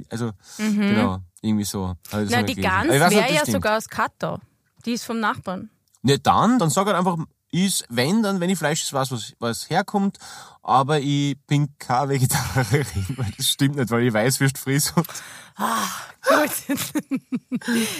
[0.10, 1.95] also, genau, irgendwie so.
[2.12, 2.27] Mhm.
[2.29, 2.55] Na, die.
[2.55, 3.51] Gans wäre ja stimmt.
[3.51, 4.39] sogar aus Katar.
[4.86, 5.69] Die ist vom Nachbarn.
[6.01, 7.17] Ne, dann, dann sag halt einfach,
[7.52, 10.18] ist, wenn, dann, wenn ich Fleisch ist, weiß, was, was herkommt,
[10.64, 16.52] aber ich bin keine Vegetarierin, weil das stimmt nicht, weil ich Weißwürst friss und Gut.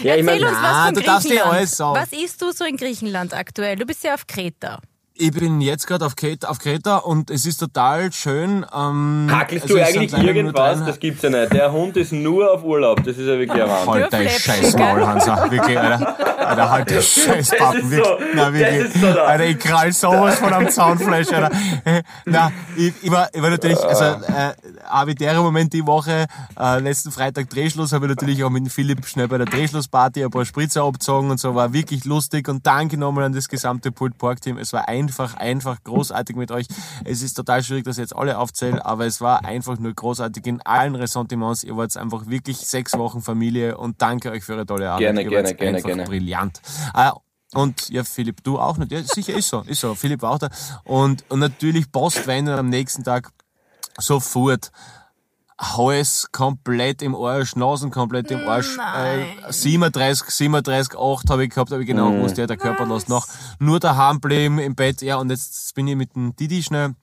[0.04, 1.58] Ja, ich Erzähl meine, uns was na, von du darfst nicht Griechenland.
[1.58, 2.00] alles sagen.
[2.00, 3.76] Was isst du so in Griechenland aktuell?
[3.76, 4.80] Du bist ja auf Kreta.
[5.13, 8.65] Ich bin jetzt gerade auf Kreta, auf Kreta und es ist total schön.
[8.74, 10.84] Ähm, Hackelst also du eigentlich irgendwas?
[10.86, 11.54] Das gibt's ja nicht.
[11.54, 13.04] Der Hund ist nur auf Urlaub.
[13.04, 13.93] Das ist ja wirklich ein Wahnsinn.
[13.93, 14.86] Halt dein Fläppchen, scheiß gell?
[14.86, 15.52] Maul, Hansa.
[15.52, 16.47] Wirklich, Alter.
[16.47, 17.80] Alter, halt dein scheiß Das Pappen.
[17.82, 18.08] ist Wirklich.
[18.08, 18.26] so.
[18.36, 18.80] Na, Das wirklich.
[18.86, 19.24] ist so da.
[19.26, 21.52] Alter, ich krall sowas von am Zaunfleisch, Alter.
[22.26, 24.54] Na, ich, ich, war, ich war natürlich, also, äh,
[24.89, 26.26] arbitärer Moment die Woche,
[26.60, 30.32] äh, letzten Freitag Drehschluss, habe ich natürlich auch mit Philipp schnell bei der Drehschlussparty ein
[30.32, 34.17] paar Spritzer abgezogen und so, war wirklich lustig und danke nochmal an das gesamte Pult
[34.17, 34.58] Park Team.
[34.58, 36.68] Es war einfach, einfach großartig mit euch.
[37.06, 40.46] Es ist total schwierig, dass ich jetzt alle aufzähle, aber es war einfach nur großartig
[40.46, 41.64] in allen Ressentiments.
[41.64, 45.00] Ihr wart einfach wirklich sechs Wochen Familie und danke euch für eure tolle Arbeit.
[45.00, 46.04] Gerne, Ihr gerne, gerne, einfach gerne.
[46.04, 46.62] brillant.
[46.94, 47.14] Ah,
[47.54, 48.92] und ja, Philipp, du auch nicht.
[48.92, 49.94] Ja, sicher ist so, ist so.
[49.96, 50.50] Philipp war auch da.
[50.84, 53.30] Und, und natürlich Postwende am nächsten Tag
[53.98, 54.72] sofort.
[55.62, 58.78] Hals komplett im Arsch, Nasen komplett im Arsch.
[58.95, 62.17] Äh, 37, 37, 8 habe ich gehabt, habe ich genau Mhm.
[62.17, 63.28] gewusst, ja, der Körper lässt nach.
[63.60, 66.95] Nur daheim bleiben im Bett, ja, und jetzt bin ich mit dem Didi schnell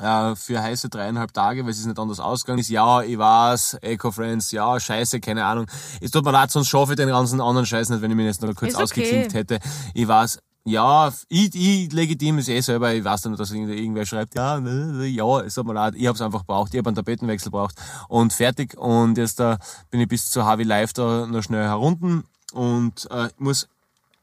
[0.00, 2.70] äh, für heiße dreieinhalb Tage, weil es ist nicht anders ausgegangen ist.
[2.70, 5.66] Ja, ich weiß, Eco-Friends, ja, scheiße, keine Ahnung.
[6.00, 8.26] Es tut mir leid, sonst schaffe ich den ganzen anderen Scheiß nicht, wenn ich mich
[8.26, 8.82] jetzt noch kurz Ist okay.
[8.84, 9.58] ausgeklinkt hätte.
[9.92, 14.36] Ich weiß, ja, ich, ich legitim ist eh selber, ich weiß dann, dass irgendwer schreibt,
[14.36, 17.50] ja, ne, ja, es tut mir leid, ich hab's einfach braucht, ich hab einen Tapetenwechsel
[17.50, 17.74] braucht.
[18.08, 18.78] Und fertig.
[18.78, 19.58] Und jetzt da
[19.90, 22.24] bin ich bis zu Harvey Live da noch schnell herunten.
[22.52, 23.68] Und äh, muss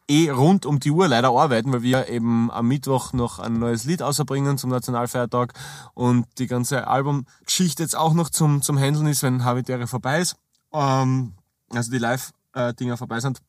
[0.08, 3.84] eh rund um die Uhr leider arbeiten, weil wir eben am Mittwoch noch ein neues
[3.84, 5.54] Lied ausbringen zum Nationalfeiertag.
[5.94, 10.38] Und die ganze Albumgeschichte jetzt auch noch zum, zum Handeln ist, wenn Habitäre vorbei ist.
[10.72, 11.34] Ähm,
[11.70, 13.42] also die Live-Dinger vorbei sind.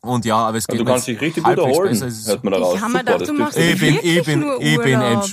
[0.00, 2.06] Und ja, aber es geht Du mir kannst dich richtig gut erholen, besser.
[2.06, 2.74] Es ist- hört man da raus.
[2.76, 5.00] Ich habe mir gedacht, du tut- machst Ich bin, wirklich ich bin, nur ich bin
[5.00, 5.24] Urlaub.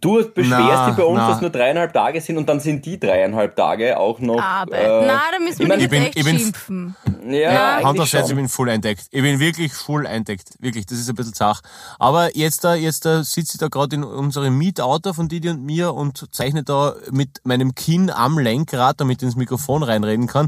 [0.00, 1.28] Du beschwerst Na, dich bei uns, na.
[1.28, 4.40] dass nur dreieinhalb Tage sind und dann sind die dreieinhalb Tage auch noch.
[4.40, 4.80] Arbeit.
[4.80, 6.96] äh, Na, da müssen wir ich mein, nicht ich bin- echt ich bin- schimpfen.
[7.28, 9.06] Ja, aufs Herz, ich bin voll eindeckt.
[9.10, 10.50] Ich bin wirklich voll eindeckt.
[10.60, 11.60] Wirklich, das ist ein bisschen zach.
[11.98, 15.64] Aber jetzt da, jetzt da sitze ich da gerade in unserem Mietauto von Didi und
[15.64, 20.46] mir und zeichne da mit meinem Kinn am Lenkrad, damit ich ins Mikrofon reinreden kann.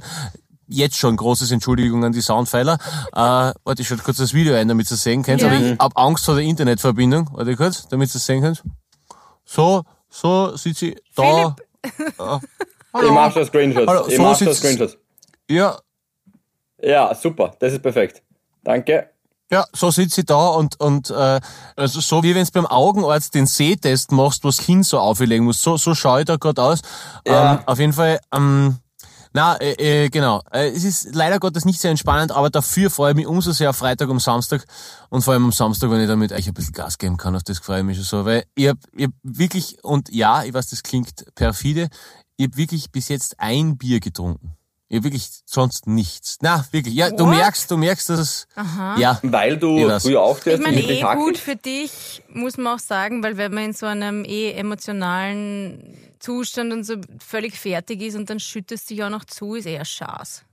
[0.67, 2.75] Jetzt schon großes Entschuldigung an die Soundpfeiler.
[3.13, 3.17] Äh,
[3.65, 5.43] warte, ich schaue kurz das Video ein, damit ihr es sehen könnt.
[5.43, 5.49] Ja.
[5.49, 7.29] Aber ich hab Angst vor der Internetverbindung.
[7.33, 8.63] Warte kurz, damit ihr es sehen könnt.
[9.45, 11.55] So, so sitze ich da.
[12.97, 13.89] Ich mach schon Screenshots.
[13.89, 14.97] Hallo, ich so mach schon sitzt- Screenshots.
[15.51, 15.77] Ja,
[16.81, 17.55] Ja, super.
[17.59, 18.23] Das ist perfekt.
[18.63, 19.11] Danke.
[19.51, 21.41] Ja, so sitze ich da und, und äh,
[21.77, 25.45] also so wie wenn du beim Augenarzt den Sehtest machst, was das Kind so auflegen
[25.45, 25.61] muss.
[25.61, 26.81] So, so schaue ich da gerade aus.
[27.27, 27.55] Ja.
[27.55, 28.79] Ähm, auf jeden Fall, ähm,
[29.35, 30.43] na, äh, äh, genau.
[30.53, 33.71] Äh, es ist leider Gottes nicht sehr entspannend, aber dafür freue ich mich umso sehr
[33.71, 34.65] auf Freitag und Samstag
[35.11, 37.43] und vor allem am Samstag, wenn ich damit euch ein bisschen Gas geben kann, auf
[37.43, 40.55] das freue ich mich schon so, weil ich hab, ich hab wirklich, und ja, ich
[40.55, 41.89] weiß, das klingt perfide,
[42.37, 44.57] ich hab wirklich bis jetzt ein Bier getrunken.
[44.89, 46.37] Ich hab wirklich sonst nichts.
[46.41, 46.95] Na, wirklich.
[46.95, 47.35] Ja, du What?
[47.35, 48.47] merkst, du merkst, dass es,
[48.97, 49.19] ja.
[49.23, 53.37] Weil du früher aufstehst Ich meine, eh gut für dich, muss man auch sagen, weil
[53.37, 58.41] wenn man in so einem eh emotionalen Zustand und so völlig fertig ist und dann
[58.41, 60.45] schüttest du dich auch noch zu, ist eher Schaß.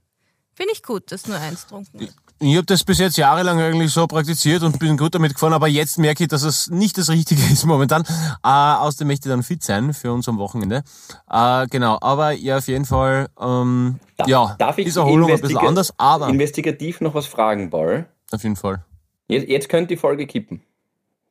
[0.54, 2.16] Finde ich gut, dass nur eins getrunken hast.
[2.40, 5.68] Ich habe das bis jetzt jahrelang eigentlich so praktiziert und bin gut damit gefahren, aber
[5.68, 8.02] jetzt merke ich, dass es nicht das Richtige ist momentan.
[8.44, 10.82] Äh, außerdem möchte ich dann fit sein für uns am Wochenende.
[11.30, 15.56] Äh, genau, aber ja, auf jeden Fall, ähm, ja, Darf ich ist Erholung ein bisschen
[15.56, 18.06] anders, aber investigativ noch was fragen, Paul?
[18.30, 18.84] auf jeden Fall.
[19.28, 20.62] Jetzt, jetzt könnte die Folge kippen.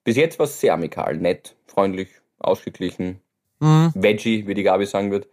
[0.04, 3.20] Bis jetzt war es sehr amikal, nett, freundlich, ausgeglichen.
[3.62, 3.92] Mhm.
[3.94, 5.28] Veggie, wie die Gabi sagen wird.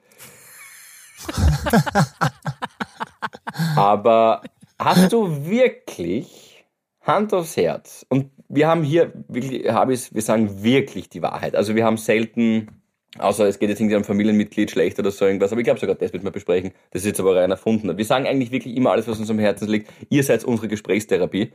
[3.76, 4.42] Aber
[4.78, 6.64] hast du wirklich
[7.00, 8.06] Hand aufs Herz?
[8.08, 11.56] Und wir haben hier wirklich, habe ich, wir sagen wirklich die Wahrheit.
[11.56, 12.82] Also wir haben selten,
[13.18, 15.96] außer es geht jetzt irgendwie um Familienmitglied schlecht oder so irgendwas, aber ich glaube sogar
[15.96, 16.72] das wird man besprechen.
[16.90, 17.96] Das ist jetzt aber rein erfunden.
[17.96, 19.90] Wir sagen eigentlich wirklich immer alles, was uns am Herzen liegt.
[20.10, 21.52] Ihr seid unsere Gesprächstherapie.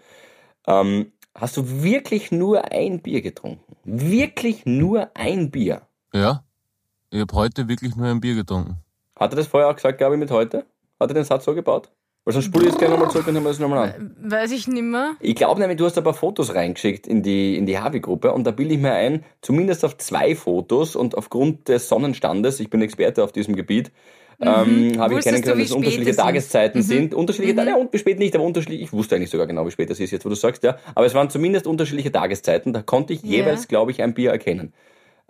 [0.66, 3.76] Ähm, hast du wirklich nur ein Bier getrunken?
[3.84, 5.84] Wirklich nur ein Bier?
[6.14, 6.44] Ja,
[7.14, 8.78] ich habe heute wirklich nur ein Bier getrunken.
[9.20, 10.66] Hat er das vorher auch gesagt, Gabi, mit heute?
[11.00, 11.92] Hat er den Satz so gebaut?
[12.26, 14.16] Weil sonst spule ich jetzt gerne nochmal zurück und hören wir das nochmal an.
[14.20, 15.16] Weiß ich nimmer.
[15.20, 18.46] Ich glaube nämlich, du hast ein paar Fotos reingeschickt in die, in die Havi-Gruppe und
[18.46, 22.82] da bilde ich mir ein, zumindest auf zwei Fotos und aufgrund des Sonnenstandes, ich bin
[22.82, 23.92] Experte auf diesem Gebiet,
[24.42, 25.00] ähm, habe ich Mhm.
[25.12, 26.24] Wusstest kennen du, können, wie dass es unterschiedliche es ist?
[26.24, 26.28] Mhm.
[26.28, 27.14] Tageszeiten sind.
[27.14, 28.82] Unterschiedliche, ja, und spät nicht, aber unterschiedlich.
[28.82, 30.78] Ich wusste eigentlich sogar genau, wie spät es ist, jetzt wo du sagst, ja.
[30.96, 32.74] Aber es waren zumindest unterschiedliche Tageszeiten.
[32.74, 33.30] Da konnte ich Ja.
[33.40, 34.74] jeweils, glaube ich, ein Bier erkennen.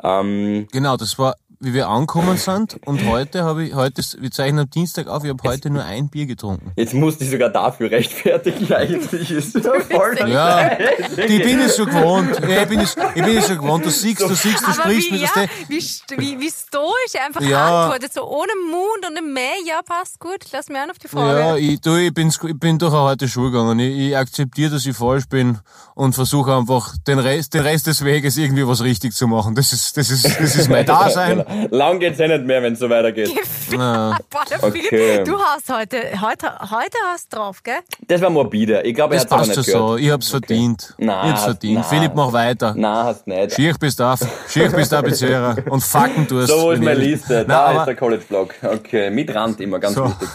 [0.02, 4.32] Ähm, Genau, das war, wie wir angekommen sind und heute habe ich, heute, ist, wir
[4.32, 6.72] zeichnen am Dienstag auf, ich habe heute nur ein Bier getrunken.
[6.76, 11.86] jetzt musste ich sogar dafür rechtfertigen, eigentlich ist ja voll Ja, ich bin es schon
[11.88, 12.40] gewohnt.
[12.48, 13.86] Ja, ich bin es, ich bin es schon gewohnt.
[13.86, 15.30] Du siehst, du siehst, du Aber sprichst wie, mit ja,
[15.68, 15.78] wie,
[16.18, 17.84] wie, wie stoisch einfach Ja.
[17.84, 21.08] antwortet, so ohne Mund und im Mäh, ja, passt gut, lass mir an auf die
[21.08, 21.40] Frage.
[21.40, 23.80] Ja, ich, du, ich, bin, ich bin durch eine harte Schule gegangen.
[23.80, 25.60] Ich, ich akzeptiere, dass ich falsch bin
[25.96, 29.56] und versuche einfach den Rest, den Rest des Weges irgendwie was richtig zu machen.
[29.56, 31.44] Das ist, das ist, das ist mein Dasein.
[31.72, 33.32] Lang geht's ja nicht mehr, wenn es so weitergeht.
[33.72, 34.18] Boah,
[34.50, 34.82] der Okay.
[34.90, 37.76] Philipp, du hast heute, heute, heute hast drauf, gell?
[38.08, 38.82] Das war morbide.
[38.84, 39.66] Ich glaube, er hat aber nicht gehört.
[39.90, 39.98] so.
[39.98, 40.94] Ich hab's verdient.
[40.98, 41.76] Na, ich hab's verdient.
[41.76, 41.84] na.
[41.84, 42.74] Philipp, mach weiter.
[42.78, 43.54] Na, hast nicht.
[43.56, 44.20] Schier bist du auf.
[44.50, 45.56] Schier bist du Bezehrer.
[45.70, 46.50] Und fucken du es.
[46.50, 47.46] So, wo ist meine Liste?
[47.48, 48.54] Na, Da ist aber, der College-Blog.
[48.64, 50.06] Okay, mit Rand immer, ganz So.
[50.06, 50.30] wichtig.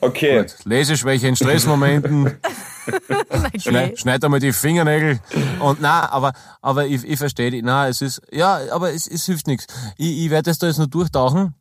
[0.00, 2.38] Okay, Leseschwäche in Stressmomenten.
[3.30, 3.60] Okay.
[3.60, 5.20] Schneid, schneid einmal die Fingernägel.
[5.60, 7.62] Und na, aber, aber ich, ich verstehe dich.
[7.62, 9.66] Na, es ist, ja, aber es, es hilft nichts.
[9.96, 11.54] Ich, ich werde das da jetzt nur durchtauchen.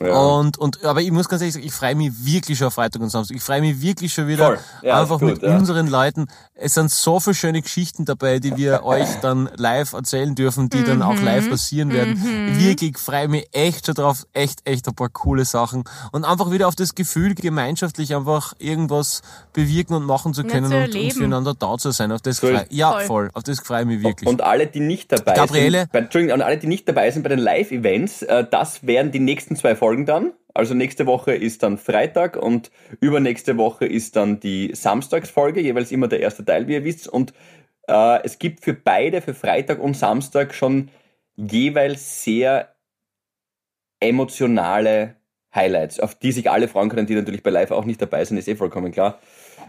[0.00, 0.18] Ja.
[0.18, 3.00] Und, und, aber ich muss ganz ehrlich sagen, ich freue mich wirklich schon auf Freitag
[3.00, 3.36] und Samstag.
[3.36, 4.58] Ich freue mich wirklich schon wieder.
[4.82, 5.56] Ja, einfach gut, mit ja.
[5.56, 6.26] unseren Leuten.
[6.54, 10.84] Es sind so viele schöne Geschichten dabei, die wir euch dann live erzählen dürfen, die
[10.84, 12.20] dann auch live passieren werden.
[12.58, 14.26] Wirklich freue mich echt schon drauf.
[14.32, 15.84] Echt, echt ein paar coole Sachen.
[16.12, 19.22] Und einfach wieder auf das Gefühl, gemeinschaftlich einfach irgendwas
[19.54, 22.12] bewirken und machen zu können und, und füreinander da zu sein.
[22.12, 22.56] Auf das Voll.
[22.56, 23.04] freu, ja, Voll.
[23.04, 23.30] voll.
[23.32, 24.28] Auf das freue ich mich wirklich.
[24.28, 25.80] Und alle, die nicht dabei Gabriele?
[25.80, 29.10] sind, bei, Entschuldigung, und alle, die nicht dabei sind bei den Live-Events, äh, das wären
[29.10, 30.32] die nächsten zwei Folgen dann.
[30.54, 32.70] Also nächste Woche ist dann Freitag und
[33.00, 37.08] übernächste Woche ist dann die Samstagsfolge, jeweils immer der erste Teil, wie ihr wisst.
[37.08, 37.34] Und
[37.88, 40.90] äh, es gibt für beide, für Freitag und Samstag schon
[41.36, 42.74] jeweils sehr
[44.00, 45.16] emotionale
[45.54, 48.36] Highlights, auf die sich alle freuen können, die natürlich bei Live auch nicht dabei sind,
[48.36, 49.18] ist eh vollkommen klar.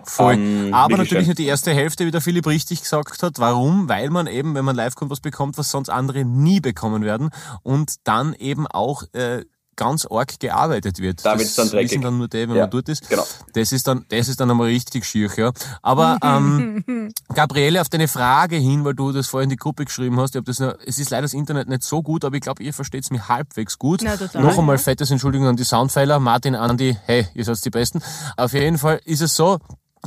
[0.03, 0.35] Voll.
[0.35, 1.25] Ähm, Aber natürlich schön.
[1.27, 3.39] nur die erste Hälfte, wie der Philipp richtig gesagt hat.
[3.39, 3.89] Warum?
[3.89, 7.29] Weil man eben, wenn man live kommt, was bekommt, was sonst andere nie bekommen werden.
[7.63, 9.43] Und dann eben auch äh,
[9.77, 11.23] ganz arg gearbeitet wird.
[11.25, 11.91] Da das wird's dann dreckig.
[11.91, 13.07] wissen dann nur die, wenn Ja, man dort ist.
[13.09, 13.23] genau.
[13.53, 15.51] Das ist dann, das ist dann einmal richtig schier, ja.
[15.81, 20.19] Aber ähm, Gabriele, auf deine Frage hin, weil du das vorhin in die Gruppe geschrieben
[20.19, 22.41] hast, ich hab das nur, es ist leider das Internet nicht so gut, aber ich
[22.41, 24.01] glaube, ihr versteht's mir halbwegs gut.
[24.03, 24.81] Na, total, Noch einmal ja.
[24.81, 28.01] fettes Entschuldigung an die Soundpfeiler, Martin, Andi, hey, ihr seid die Besten.
[28.35, 29.59] Auf jeden Fall ist es so,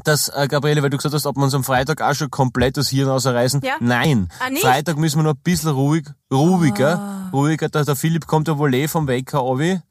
[0.04, 2.76] dass, äh, Gabriele, weil du gesagt hast, ob wir uns am Freitag auch schon komplett
[2.76, 3.60] das Hirn ausreißen.
[3.62, 3.74] Ja.
[3.80, 4.28] Nein.
[4.38, 4.46] Ah?
[4.50, 4.56] Ah.
[4.60, 7.68] Freitag müssen wir noch ein bisschen ruhig, ruhiger, ruhiger.
[7.68, 9.82] Der, der Philipp kommt ja wohl eh vom Wecker runter,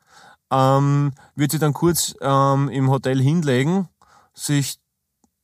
[0.51, 3.87] ähm, wird sich dann kurz ähm, im Hotel hinlegen,
[4.33, 4.77] sich,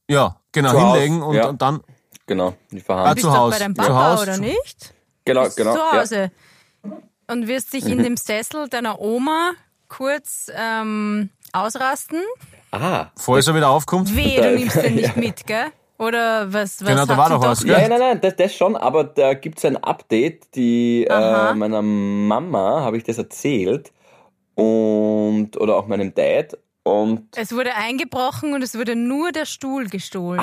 [0.09, 1.47] ja, genau, Zu hinlegen und, ja.
[1.49, 1.81] und dann,
[2.27, 3.13] Genau, die Ah, Verhandlung.
[3.15, 3.53] bist zu doch Haus.
[3.53, 4.21] bei deinem Zu Papa, Haus.
[4.23, 4.93] oder nicht?
[5.25, 5.73] Genau, Bist genau.
[5.73, 6.01] zu Ja.
[6.01, 6.31] Hause.
[7.27, 9.51] Und wirst dich in dem Sessel deiner Oma
[9.87, 12.19] kurz ähm, ausrasten.
[12.81, 14.15] Ah, falls er wieder aufkommt.
[14.15, 15.67] Weh, du nimmst den nicht mit, gell?
[15.97, 17.71] Oder was, was Genau, da war doch was, gell?
[17.81, 22.81] Ja, nein, nein, das, das schon, aber da gibt's ein Update, die äh, meiner Mama
[22.81, 23.93] habe ich das erzählt
[24.55, 29.87] und oder auch meinem Dad und Es wurde eingebrochen und es wurde nur der Stuhl
[29.87, 30.41] gestohlen.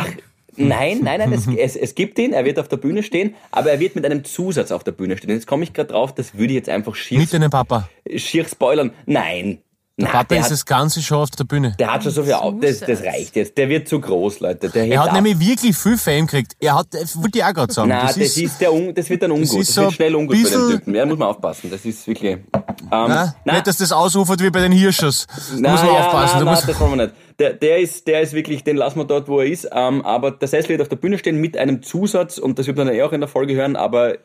[0.57, 3.71] nein, nein, nein, es, es, es gibt ihn, er wird auf der Bühne stehen, aber
[3.73, 5.31] er wird mit einem Zusatz auf der Bühne stehen.
[5.31, 7.89] Jetzt komme ich gerade drauf, das würde ich jetzt einfach schier, Mit deinem Papa.
[8.17, 8.93] schier spoilern.
[9.07, 9.63] Nein,
[9.99, 11.77] Der Na, Papa der ist hat, das ganze Show auf der Bühne.
[11.79, 13.59] der hat schon so viel, au- das, das reicht jetzt.
[13.59, 14.71] Der wird zu groß, Leute.
[14.71, 15.15] Der Er hat ab.
[15.15, 16.55] nämlich wirklich viel Fame gekriegt.
[16.61, 17.91] Er hat, das wollte ich auch gerade sagen.
[17.91, 19.49] Na, das das, ist, der un, das wird dann ungut.
[19.61, 20.95] Das, ist so wird schnell ungut bei den Typen.
[20.95, 21.71] Ja, muss man aufpassen.
[21.71, 22.33] Das ist wirklich.
[22.33, 22.47] Ähm,
[22.91, 25.27] na, na, nicht, dass das ausufert wie bei den Hirschers.
[25.27, 26.31] Da na, muss man ja, aufpassen.
[26.35, 27.15] Na, da na, muss, das wollen wir nicht.
[27.39, 29.69] Der, der, ist, der ist wirklich, den lassen wir dort, wo er ist.
[29.73, 32.79] Ähm, aber der Sessel wird auf der Bühne stehen mit einem Zusatz und das wird
[32.79, 34.17] man dann eh auch in der Folge hören, aber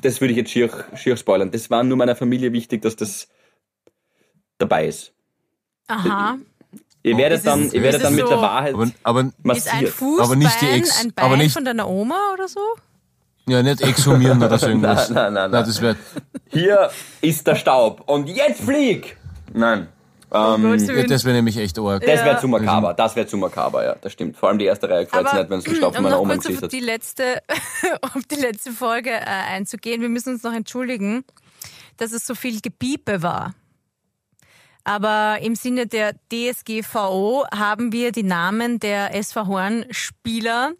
[0.00, 1.52] das würde ich jetzt schier, schier spoilern.
[1.52, 3.28] Das war nur meiner Familie wichtig, dass das
[4.62, 5.12] dabei ist.
[5.88, 6.38] Aha.
[7.02, 9.28] Ihr werdet dann, es- ihr werdet dann es mit so- der Wahrheit aber, aber, Ist
[9.34, 9.88] ein massiert.
[9.90, 12.60] Fußbein Aber nicht die Ex- ein Bein aber nicht- von deiner Oma oder so?
[13.48, 15.10] ja, nicht exhumieren oder so irgendwas.
[15.10, 15.64] Nein, nein, nein, nein.
[15.66, 15.96] das wäre,
[16.50, 16.90] Hier
[17.20, 19.16] ist der Staub und jetzt flieg!
[19.52, 19.88] Nein.
[20.34, 21.08] Ähm, Willen.
[21.08, 22.06] das wäre nämlich echt arg.
[22.06, 24.36] Das wäre zu makaber, das wäre zu makaber, ja, das stimmt.
[24.38, 26.20] Vor allem die erste Reihe gefällt Aber nicht, wenn es den Staub von um meiner
[26.22, 26.86] Oma kurz im auf Gesicht die hat.
[26.86, 27.42] letzte,
[28.00, 30.00] auf die letzte Folge äh, einzugehen.
[30.00, 31.24] Wir müssen uns noch entschuldigen,
[31.98, 33.52] dass es so viel Gebiepe war.
[34.84, 40.72] Aber im Sinne der DSGVO haben wir die Namen der SV Horn-Spieler,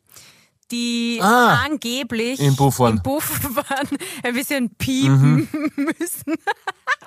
[0.72, 2.96] die Ah, angeblich im Buff waren.
[2.96, 3.88] im Buff waren,
[4.24, 5.70] ein bisschen piepen Mhm.
[5.76, 6.34] müssen.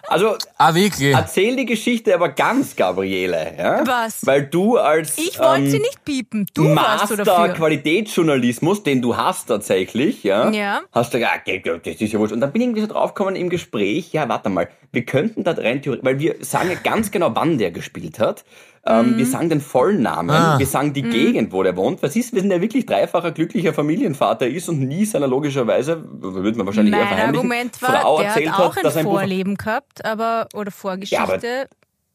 [0.08, 1.16] Also, Ah, wirklich?
[1.16, 3.88] erzähl die Geschichte aber ganz, Gabriele, ja?
[3.88, 4.24] Was?
[4.24, 6.46] Weil du als Ich wollte ähm, sie nicht piepen.
[6.54, 7.56] Du Master dafür.
[7.56, 10.52] Qualitätsjournalismus, den du hast tatsächlich, ja?
[10.52, 10.82] Ja.
[10.92, 12.34] Hast du gesagt, ah, das ist ja wurscht.
[12.34, 15.52] Und dann bin ich irgendwie so draufgekommen im Gespräch, ja, warte mal, wir könnten da
[15.54, 18.46] rein theoretisch, weil wir sagen ja ganz genau, wann der gespielt hat.
[18.88, 19.18] Ähm, Mhm.
[19.18, 20.60] Wir sagen den vollen Namen, Ah.
[20.60, 22.04] wir sagen die Gegend, wo der wohnt.
[22.04, 26.68] Was ist, wenn der wirklich dreifacher glücklicher Familienvater ist und nie seiner logischerweise, würde man
[26.68, 29.06] wahrscheinlich eher Mein verheimlichen, Argument war, Frau der erzählt hat auch hat, ein dass ein
[29.06, 31.68] Buch Vorleben gehabt, aber oder Vorgeschichte.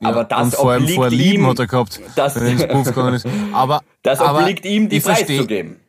[0.03, 2.67] aber das und vor allem obliegt Vorlieben ihm, hat er gehabt, das- wenn er ins
[2.69, 3.27] Puff gegangen ist.
[3.53, 5.81] Aber, das aber obliegt ihm, die ich versteh- preiszugeben.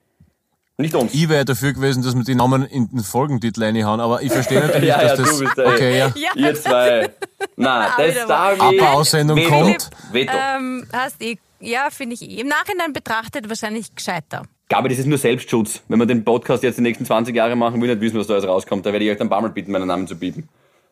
[0.82, 1.14] Nicht uns.
[1.14, 4.60] Ich wäre dafür gewesen, dass wir die Namen in den Folgentitel reinhauen, aber ich verstehe
[4.60, 5.38] natürlich, Ja, ja, dass das...
[5.38, 6.14] du bist der- okay, ja.
[6.16, 7.10] Ja, Ihr zwei.
[7.56, 8.72] Na, Ah, das wieder da mal.
[8.74, 8.80] wie.
[8.80, 9.50] Abba-Aussendung Veto.
[9.50, 9.90] kommt.
[10.12, 10.34] Veto.
[10.58, 12.40] ähm, hast eh, ja, finde ich.
[12.40, 14.44] Im Nachhinein betrachtet wahrscheinlich gescheiter.
[14.68, 15.82] Gabi, das ist nur Selbstschutz.
[15.90, 18.28] Wenn wir den Podcast jetzt die nächsten 20 Jahre machen, will ich nicht wissen, was
[18.28, 18.86] da alles rauskommt.
[18.86, 20.48] Da werde ich euch dann ein paar Mal bitten, meinen Namen zu bieten.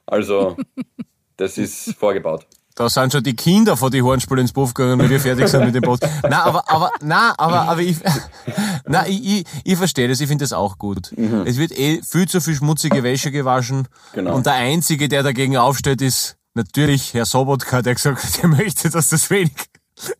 [0.05, 0.57] Also,
[1.37, 2.45] das ist vorgebaut.
[2.79, 5.65] Da sind schon die Kinder von die Hornspiele ins Puff gegangen, wenn wir fertig sind
[5.65, 6.07] mit dem Post.
[6.29, 7.97] Na, aber, aber, na, aber, aber ich,
[8.87, 11.11] na, ich, ich, ich verstehe das, ich finde das auch gut.
[11.43, 13.89] Es wird eh viel zu viel schmutzige Wäsche gewaschen.
[14.13, 14.33] Genau.
[14.33, 18.89] Und der Einzige, der dagegen aufsteht, ist natürlich Herr Sobotka, der gesagt hat, er möchte,
[18.89, 19.51] dass das wenig,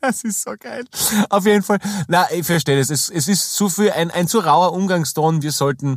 [0.02, 0.84] das ist so geil.
[1.30, 1.80] Auf jeden Fall,
[2.10, 2.90] na, ich verstehe das.
[2.90, 5.42] Es, es ist zu viel, ein, ein zu rauer Umgangston.
[5.44, 5.96] Wir sollten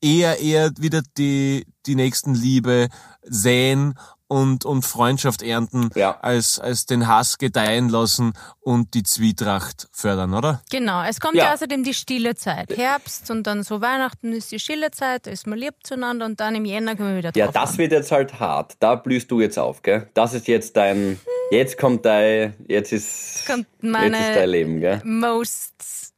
[0.00, 2.88] eher, eher wieder die, die Nächstenliebe
[3.22, 3.92] säen
[4.32, 6.18] und, und Freundschaft ernten, Ja.
[6.22, 10.62] als, als den Hass gedeihen lassen und die Zwietracht fördern, oder?
[10.70, 11.44] Genau, es kommt ja.
[11.44, 11.52] Ja.
[11.54, 12.74] außerdem die stille Zeit.
[12.76, 16.40] Herbst und dann so Weihnachten ist die stille Zeit, da ist man lieb zueinander und
[16.40, 18.76] dann im Jänner können wir wieder Ja, das wird jetzt halt hart.
[18.80, 20.08] Da blühst du jetzt auf, gell?
[20.14, 21.20] Das ist jetzt dein.
[21.50, 22.54] Jetzt kommt dein.
[22.66, 23.44] Jetzt ist.
[23.46, 25.02] kommt jetzt ist dein Leben, gell?
[25.04, 26.14] most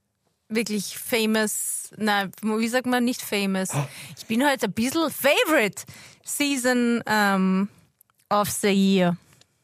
[0.49, 3.71] wirklich famous, nein, wie sagt man nicht famous?
[4.17, 5.83] Ich bin heute ein bisschen favorite
[6.25, 7.69] Season ähm,
[8.31, 9.16] of the Year.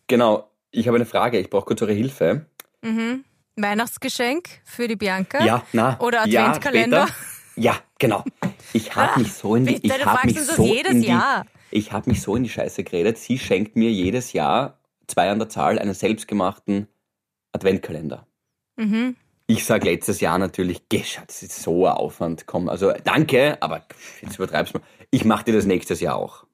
[0.06, 0.50] Genau.
[0.70, 1.38] Ich habe eine Frage.
[1.38, 2.46] Ich brauche kurz eure Hilfe.
[3.56, 5.44] Weihnachtsgeschenk für die Bianca?
[5.44, 5.98] Ja, na.
[6.00, 7.06] Oder ja, Adventkalender?
[7.08, 7.30] später.
[7.56, 8.24] Ja, genau.
[8.72, 11.44] Ich habe mich so in die, ich du habe mich so jedes in die, Jahr.
[11.70, 13.18] ich habe mich so in die Scheiße geredet.
[13.18, 16.86] Sie schenkt mir jedes Jahr zwei an der Zahl einen selbstgemachten
[17.52, 18.26] Adventkalender.
[18.76, 19.16] Mhm.
[19.46, 23.60] Ich sag letztes Jahr natürlich, geh, Schatz, das ist so ein Aufwand, komm, also danke,
[23.60, 23.82] aber
[24.22, 24.84] jetzt übertreibst du mal.
[25.10, 26.46] Ich mach dir das nächstes Jahr auch.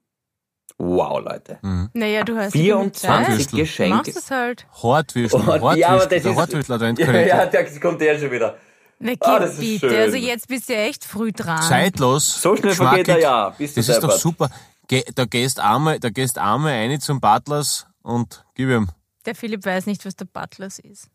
[0.79, 1.59] Wow, Leute.
[1.95, 3.29] Naja, du hast 24 Zeit.
[3.29, 3.47] Würstel.
[3.51, 3.97] Du Geschenke.
[3.97, 4.67] machst es halt.
[4.83, 8.57] Hortwürstel, Und- Hortwürstel, ja, aber das der Ja, ja, der kommt der schon wieder.
[8.99, 9.89] Na, Ah, gib das ist bitte.
[9.91, 9.99] schön.
[10.01, 11.63] Also jetzt bist du ja echt früh dran.
[11.63, 12.41] Zeitlos.
[12.43, 14.51] So schnell vergeht ein Jahr, bist du Das ist doch super.
[14.89, 18.89] Geh, da gehst einmal, da gehst einmal rein zum Butlers und gib ihm.
[19.25, 21.09] Der Philipp weiß nicht, was der Butlers ist.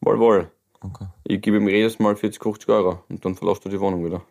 [0.00, 0.50] Wohl, wohl.
[0.80, 1.06] Okay.
[1.24, 4.22] Ich gebe ihm jedes Mal 40, 50 Euro und dann verlässt du die Wohnung wieder.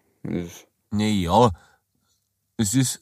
[0.91, 1.49] Naja,
[2.57, 3.01] es ist,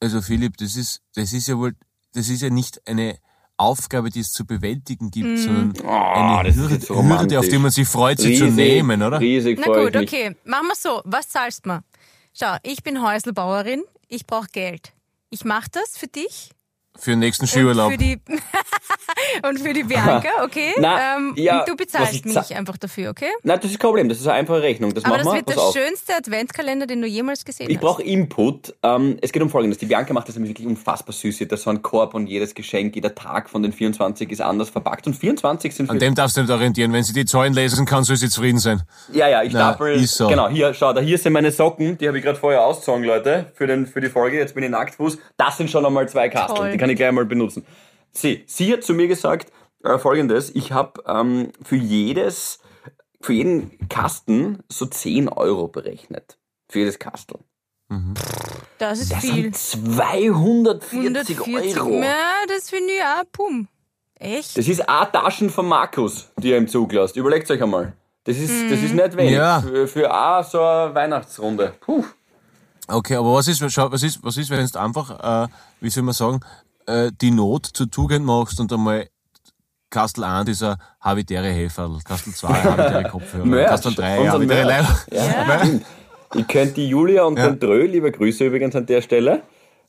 [0.00, 1.74] also Philipp, das ist, das ist ja wohl,
[2.12, 3.18] das ist ja nicht eine
[3.58, 7.70] Aufgabe, die es zu bewältigen gibt, sondern Oh, eine Hürde, so Hürde, auf die man
[7.70, 9.18] sich freut, sie zu Riesig, nehmen, oder?
[9.20, 10.36] Riesig Na gut, okay.
[10.44, 11.00] Machen wir so.
[11.04, 11.84] Was zahlst du mir?
[12.34, 13.82] Schau, ich bin Häuselbauerin.
[14.08, 14.92] Ich brauche Geld.
[15.30, 16.50] Ich mache das für dich.
[16.98, 17.92] Für den nächsten Und Skiurlaub.
[17.92, 18.18] für die
[19.48, 20.72] und für die Bianca, okay?
[20.78, 23.28] Na, ähm, ja, und du bezahlst ich mich za- einfach dafür, okay?
[23.42, 24.92] Nein, das ist kein Problem, das ist eine einfache Rechnung.
[24.94, 25.34] Das Aber das wir.
[25.34, 25.74] wird Pass der auf.
[25.74, 27.82] schönste Adventkalender, den du jemals gesehen Ich hast.
[27.82, 28.74] brauche Input.
[28.82, 29.78] Ähm, es geht um Folgendes.
[29.78, 31.36] Die Bianca macht das nämlich wirklich unfassbar süß.
[31.38, 34.40] Sie hat da so einen Korb und jedes Geschenk, jeder Tag von den 24 ist
[34.40, 35.06] anders verpackt.
[35.06, 36.92] Und 24 sind An dem darfst du nicht orientieren.
[36.92, 38.82] Wenn sie die Zahlen lesen kann, soll sie zufrieden sein.
[39.12, 39.94] Ja, ja, ich stapel...
[39.96, 40.28] ist so.
[40.28, 41.98] Genau, hier, schau, da hier sind meine Socken.
[41.98, 44.38] Die habe ich gerade vorher ausgezogen, Leute, für, den, für die Folge.
[44.38, 45.18] Jetzt bin ich nacktfuß.
[45.36, 46.78] Das sind schon einmal zwei Kasteln.
[46.86, 47.66] Kann ich gleich mal benutzen.
[48.12, 49.50] Sie, sie hat zu mir gesagt,
[49.82, 50.50] äh, folgendes.
[50.54, 52.60] Ich habe ähm, für jedes...
[53.20, 56.38] Für jeden Kasten so 10 Euro berechnet.
[56.68, 57.40] Für jedes Kastel.
[58.78, 59.34] das ist Das viel.
[59.34, 61.80] sind 240 140.
[61.80, 62.02] Euro.
[62.02, 63.66] Ja, das finde ich auch, pum.
[64.18, 64.56] Echt?
[64.56, 67.16] Das ist eine Taschen von Markus, die er im Zug lässt.
[67.16, 67.94] Überlegt euch einmal.
[68.24, 69.32] Das ist, das ist nicht wenig.
[69.32, 69.60] Ja.
[69.60, 71.74] Für, für auch so eine Weihnachtsrunde.
[71.80, 72.04] Puh.
[72.86, 75.48] Okay, aber was ist, was ist, was ist, wenn du einfach, äh,
[75.80, 76.40] wie soll man sagen,
[76.86, 79.08] äh, die Not zur Tugend machst und einmal
[79.90, 83.68] Kastel 1 dieser habitäre Helferl, Kastel 2 habitäre Kopfhörer, Merch.
[83.68, 84.66] Kastel 3 Unser habitäre.
[84.66, 84.98] Leider.
[85.12, 85.86] Ja, stimmt.
[86.34, 87.48] Ich könnte die Julia und Ja.
[87.48, 89.42] den Drö, liebe Grüße übrigens an der Stelle,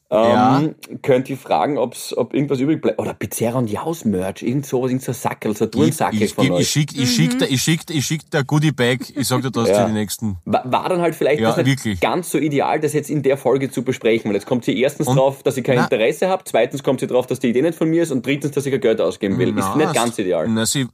[0.10, 2.98] ähm, könnt ihr fragen, ob's, ob irgendwas übrig bleibt.
[3.00, 5.72] Oder Pizzeria und Jaus Merch, irgend sowas, irgend so ein Sackel, so ein
[6.14, 6.62] ich, von ich, euch.
[6.62, 9.52] ich schick, ich schick, dir- ich schick, ich schick der Goodie Bag, ich sag dir
[9.52, 9.82] das Ja.
[9.82, 10.38] für die nächsten.
[10.46, 12.00] War, war dann halt vielleicht Ja, das nicht wirklich.
[12.00, 15.08] ganz so ideal, das jetzt in der Folge zu besprechen, weil jetzt kommt sie erstens
[15.08, 17.62] Und- drauf, dass ich kein Na- Interesse habe, zweitens kommt sie drauf, dass die Idee
[17.62, 19.50] nicht von mir ist und drittens, dass ich kein Geld ausgeben will.
[19.50, 20.48] ist Na, nicht ganz ideal.
[20.48, 20.88] Na, sie,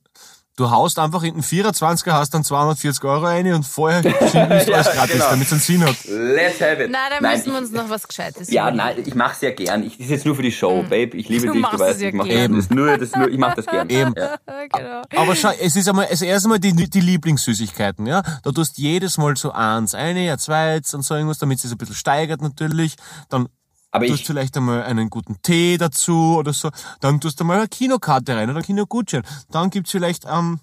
[0.55, 4.39] du haust einfach in den 24er, hast dann 240 Euro rein und vorher schiebst du
[4.39, 5.29] alles Ja, gratis, genau.
[5.29, 5.95] damit es einen Sinn hat.
[6.05, 6.89] Let's have it.
[6.91, 8.77] Na, da Nein, müssen wir uns noch was Gescheites ja, überlegen.
[8.97, 9.83] nein, ich mache sehr gern.
[9.83, 11.17] Ich, das ist jetzt nur für die Show, Babe.
[11.17, 12.55] Ich liebe Du dich, machst du weißt, es ja ich mache gern.
[12.55, 13.89] das nur, das nur, ich mache das gern.
[13.89, 14.13] Eben.
[14.23, 14.37] Ja.
[14.71, 15.01] genau.
[15.15, 18.21] Aber schau, es ist einmal, also erst einmal die, die Lieblingssüßigkeiten, ja.
[18.43, 21.71] Da tust jedes Mal so eins, eine, ein zweites und so irgendwas, damit es sich
[21.71, 22.95] ein bisschen steigert natürlich.
[23.29, 23.49] Dann
[23.93, 26.71] Aber tust ich, vielleicht einmal einen guten Tee dazu oder so.
[26.99, 29.21] Dann tust du mal eine Kinokarte rein oder einen Kinogutschein.
[29.51, 30.59] Dann gibt's vielleicht, ähm,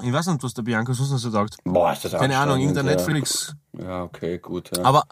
[0.00, 1.56] ich weiß nicht, was der Bianca sonst noch so sagt.
[1.64, 2.92] boah, ist das Keine Ahnung, irgendein ja.
[2.92, 3.56] Netflix.
[3.72, 4.70] Ja, okay, gut.
[4.76, 4.84] Ja.
[4.84, 5.02] Aber,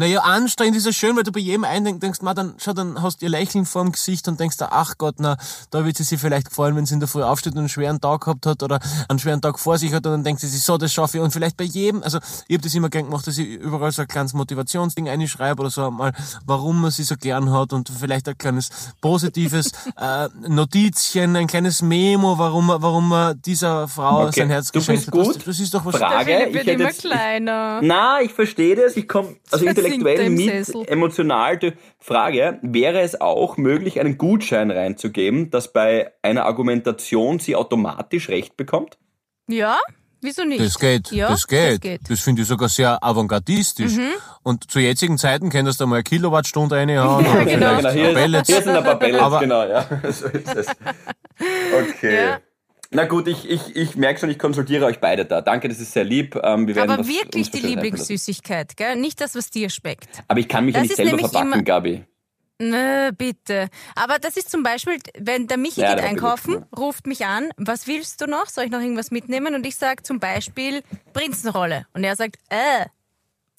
[0.00, 3.02] naja, anstrengend ist es schön, weil du bei jedem einen denkst, ma, dann, schau, dann
[3.02, 5.36] hast du ihr Lächeln vorm Gesicht und denkst, da, ach Gott, na,
[5.70, 8.00] da wird sie sich vielleicht gefallen, wenn sie in der Früh aufsteht und einen schweren
[8.00, 10.62] Tag gehabt hat oder einen schweren Tag vor sich hat und dann denkt sie sich,
[10.62, 11.22] so, das schaffe ich.
[11.22, 14.02] Und vielleicht bei jedem, also, ich habe das immer gern gemacht, dass ich überall so
[14.02, 16.12] ein kleines Motivationsding einschreibe oder so mal,
[16.46, 18.70] warum man sie so gern hat und vielleicht ein kleines
[19.02, 24.70] positives äh, Notizchen, ein kleines Memo, warum, man- warum man dieser Frau Okay, sein Herz
[24.72, 25.26] du geschenkt bist hat.
[25.28, 25.46] Das, gut.
[25.48, 25.96] das ist doch was.
[25.96, 26.46] Frage.
[26.46, 27.80] Ich wird hätte immer jetzt- kleiner.
[27.82, 28.96] Na, ich verstehe das.
[28.96, 30.84] Ich komme also Versinkt intellektuell mit, Sessel.
[30.88, 31.56] emotional.
[31.58, 38.28] Die Frage, wäre es auch möglich, einen Gutschein reinzugeben, dass bei einer Argumentation sie automatisch
[38.28, 38.98] Recht bekommt?
[39.48, 39.78] Ja?
[40.22, 40.60] Wieso nicht?
[40.60, 41.72] Das geht, ja, das geht.
[41.72, 42.00] Das geht.
[42.10, 43.96] Das finde ich sogar sehr avantgardistisch.
[43.96, 44.10] Mhm.
[44.42, 47.24] Und zu jetzigen Zeiten könntest du mal eine Kilowattstunde reinhauen.
[47.24, 47.76] Ja, oder genau.
[47.78, 48.48] vielleicht Hier, Pellets.
[48.50, 49.86] hier sind ein paar Pellets, Aber- genau, ja.
[50.12, 50.66] So ist es.
[51.72, 52.14] Okay.
[52.16, 52.38] Ja.
[52.92, 55.40] Na gut, ich, ich, ich merke schon, ich konsultiere euch beide da.
[55.40, 56.34] Danke, das ist sehr lieb.
[56.42, 57.60] Ähm, wir werden Aber wirklich die.
[57.60, 58.96] Lieblingssüßigkeit, gell?
[58.96, 60.08] Nicht das, was dir schmeckt.
[60.26, 62.04] Aber ich kann mich ja Das nicht ist selber verpacken, immer- Gabi.
[62.62, 63.68] Nö, bitte.
[63.94, 67.50] Aber das ist zum Beispiel, wenn der Michi Ja, geht einkaufen, billig, ruft mich an,
[67.56, 68.46] was willst du noch?
[68.46, 69.54] Soll ich noch irgendwas mitnehmen?
[69.54, 70.82] Und ich sage zum Beispiel
[71.14, 71.86] Prinzenrolle.
[71.94, 72.84] Und er sagt, äh,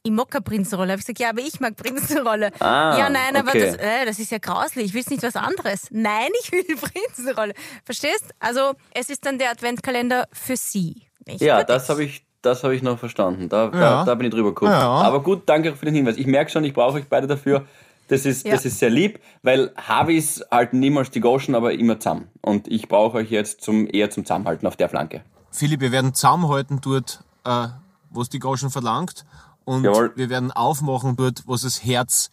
[0.03, 0.93] ich mag keine Prinzenrolle.
[0.93, 2.51] Hab ich gesagt, ja, aber ich mag Prinzenrolle.
[2.59, 3.65] Ah, ja, nein, aber okay.
[3.67, 4.85] das, äh, das ist ja grauslich.
[4.85, 5.87] Ich will nicht was anderes.
[5.91, 7.53] Nein, ich will die Prinzenrolle.
[7.85, 8.25] Verstehst?
[8.39, 11.03] Also, es ist dann der Adventkalender für sie.
[11.27, 13.47] Nicht Ja, für das habe ich, das habe ich noch verstanden.
[13.49, 14.05] Da, da, Ja.
[14.05, 14.71] da bin ich drüber geguckt.
[14.71, 14.81] Ja.
[14.81, 16.17] Aber gut, danke für den Hinweis.
[16.17, 17.65] Ich merke schon, ich brauche euch beide dafür.
[18.07, 18.53] Das ist, Ja.
[18.53, 22.27] das ist sehr lieb, weil Harvis halten niemals die Goschen, aber immer zusammen.
[22.41, 25.21] Und ich brauche euch jetzt zum, eher zum Zusammenhalten auf der Flanke.
[25.51, 27.67] Philipp, wir werden zusammenhalten dort, äh,
[28.09, 29.25] was die Groschen verlangt.
[29.65, 30.11] Und Jawohl.
[30.15, 32.31] wir werden aufmachen dort, was das Herz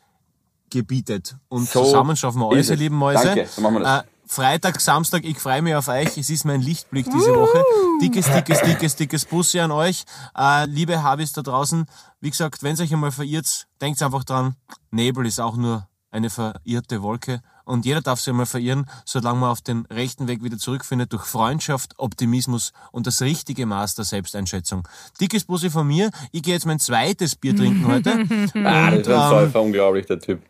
[0.70, 1.36] gebietet.
[1.48, 2.80] Und So zusammen schaffen wir alles, ihr es.
[2.80, 3.24] lieben Mäuse.
[3.24, 4.02] Danke, so machen wir das.
[4.02, 6.18] Äh, Freitag, Samstag, ich freue mich auf euch.
[6.18, 7.64] Es ist mein Lichtblick diese Woche.
[8.02, 10.04] Dickes, dickes, dickes, dickes Bussi an euch.
[10.36, 11.86] Äh, liebe Habis da draußen,
[12.20, 14.56] wie gesagt, wenn euch einmal verirrt, denkt einfach dran,
[14.90, 17.40] Nebel ist auch nur eine verirrte Wolke.
[17.68, 21.24] Und jeder darf sich einmal verirren, solange man auf den rechten Weg wieder zurückfindet, durch
[21.24, 24.88] Freundschaft, Optimismus und das richtige Maß der Selbsteinschätzung.
[25.20, 26.10] Dickes Bussi von mir.
[26.32, 28.08] Ich gehe jetzt mein zweites Bier trinken heute.
[28.64, 30.40] Ah, das ist ein ähm, Säufer, unglaublich, der Typ.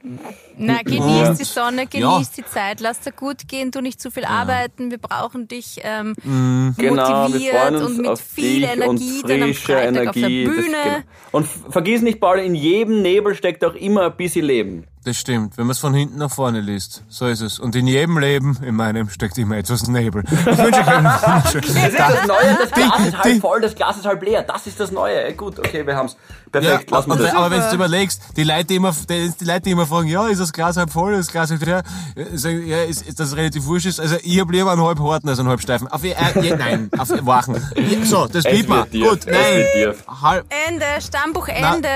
[0.57, 1.35] Na, genieß Ja.
[1.35, 4.91] die Sonne, genieß die Zeit, lass dir gut gehen, tu nicht zu viel arbeiten.
[4.91, 6.93] Wir brauchen dich ähm, Genau, wir
[7.29, 10.09] motiviert und mit auf viel dich Energie und dann am frische Freitag Energie.
[10.09, 10.83] auf der Das- Bühne.
[10.85, 11.05] genau.
[11.33, 14.85] Und vergiss nicht, Paul, in jedem Nebel steckt auch immer ein bisschen Leben.
[15.05, 17.03] Das stimmt, wenn man es von hinten nach vorne liest.
[17.11, 17.59] So ist es.
[17.59, 20.25] Und in jedem Leben, in meinem, steckt immer etwas Nebel.
[20.31, 23.75] Ich wünsche euch einen wunderschönen Das ist das Neue, das Glas ist halb voll, das
[23.75, 24.43] Glas ist halb leer.
[24.43, 25.25] Das ist das Neue.
[25.25, 26.17] Äh, Gut, okay, wir haben's.
[26.53, 27.35] Ja, Perfekt, lass und, mal das.
[27.35, 30.27] aber wenn du überlegst, die Leute, die immer, die, die Leute, die immer fragen, ja,
[30.29, 31.83] ist das Glas halb voll, ist das Glas halb leer,
[32.15, 34.01] äh, sagen, ja, ist, ist das relativ wurscht ist.
[34.01, 35.89] Also ich hab lieber einen halb harten als einen halb steifen.
[35.89, 37.55] Auf, äh, ja, nein, auf wachen.
[37.75, 38.85] Ja, so, das Es blieb mal.
[38.85, 39.35] Gut, es nein.
[39.35, 39.95] wird dir.
[40.23, 41.89] Halb, Ende, Stammbuchende.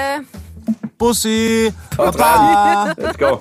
[0.96, 2.94] Bussi, Baba.
[2.96, 3.40] Let's go.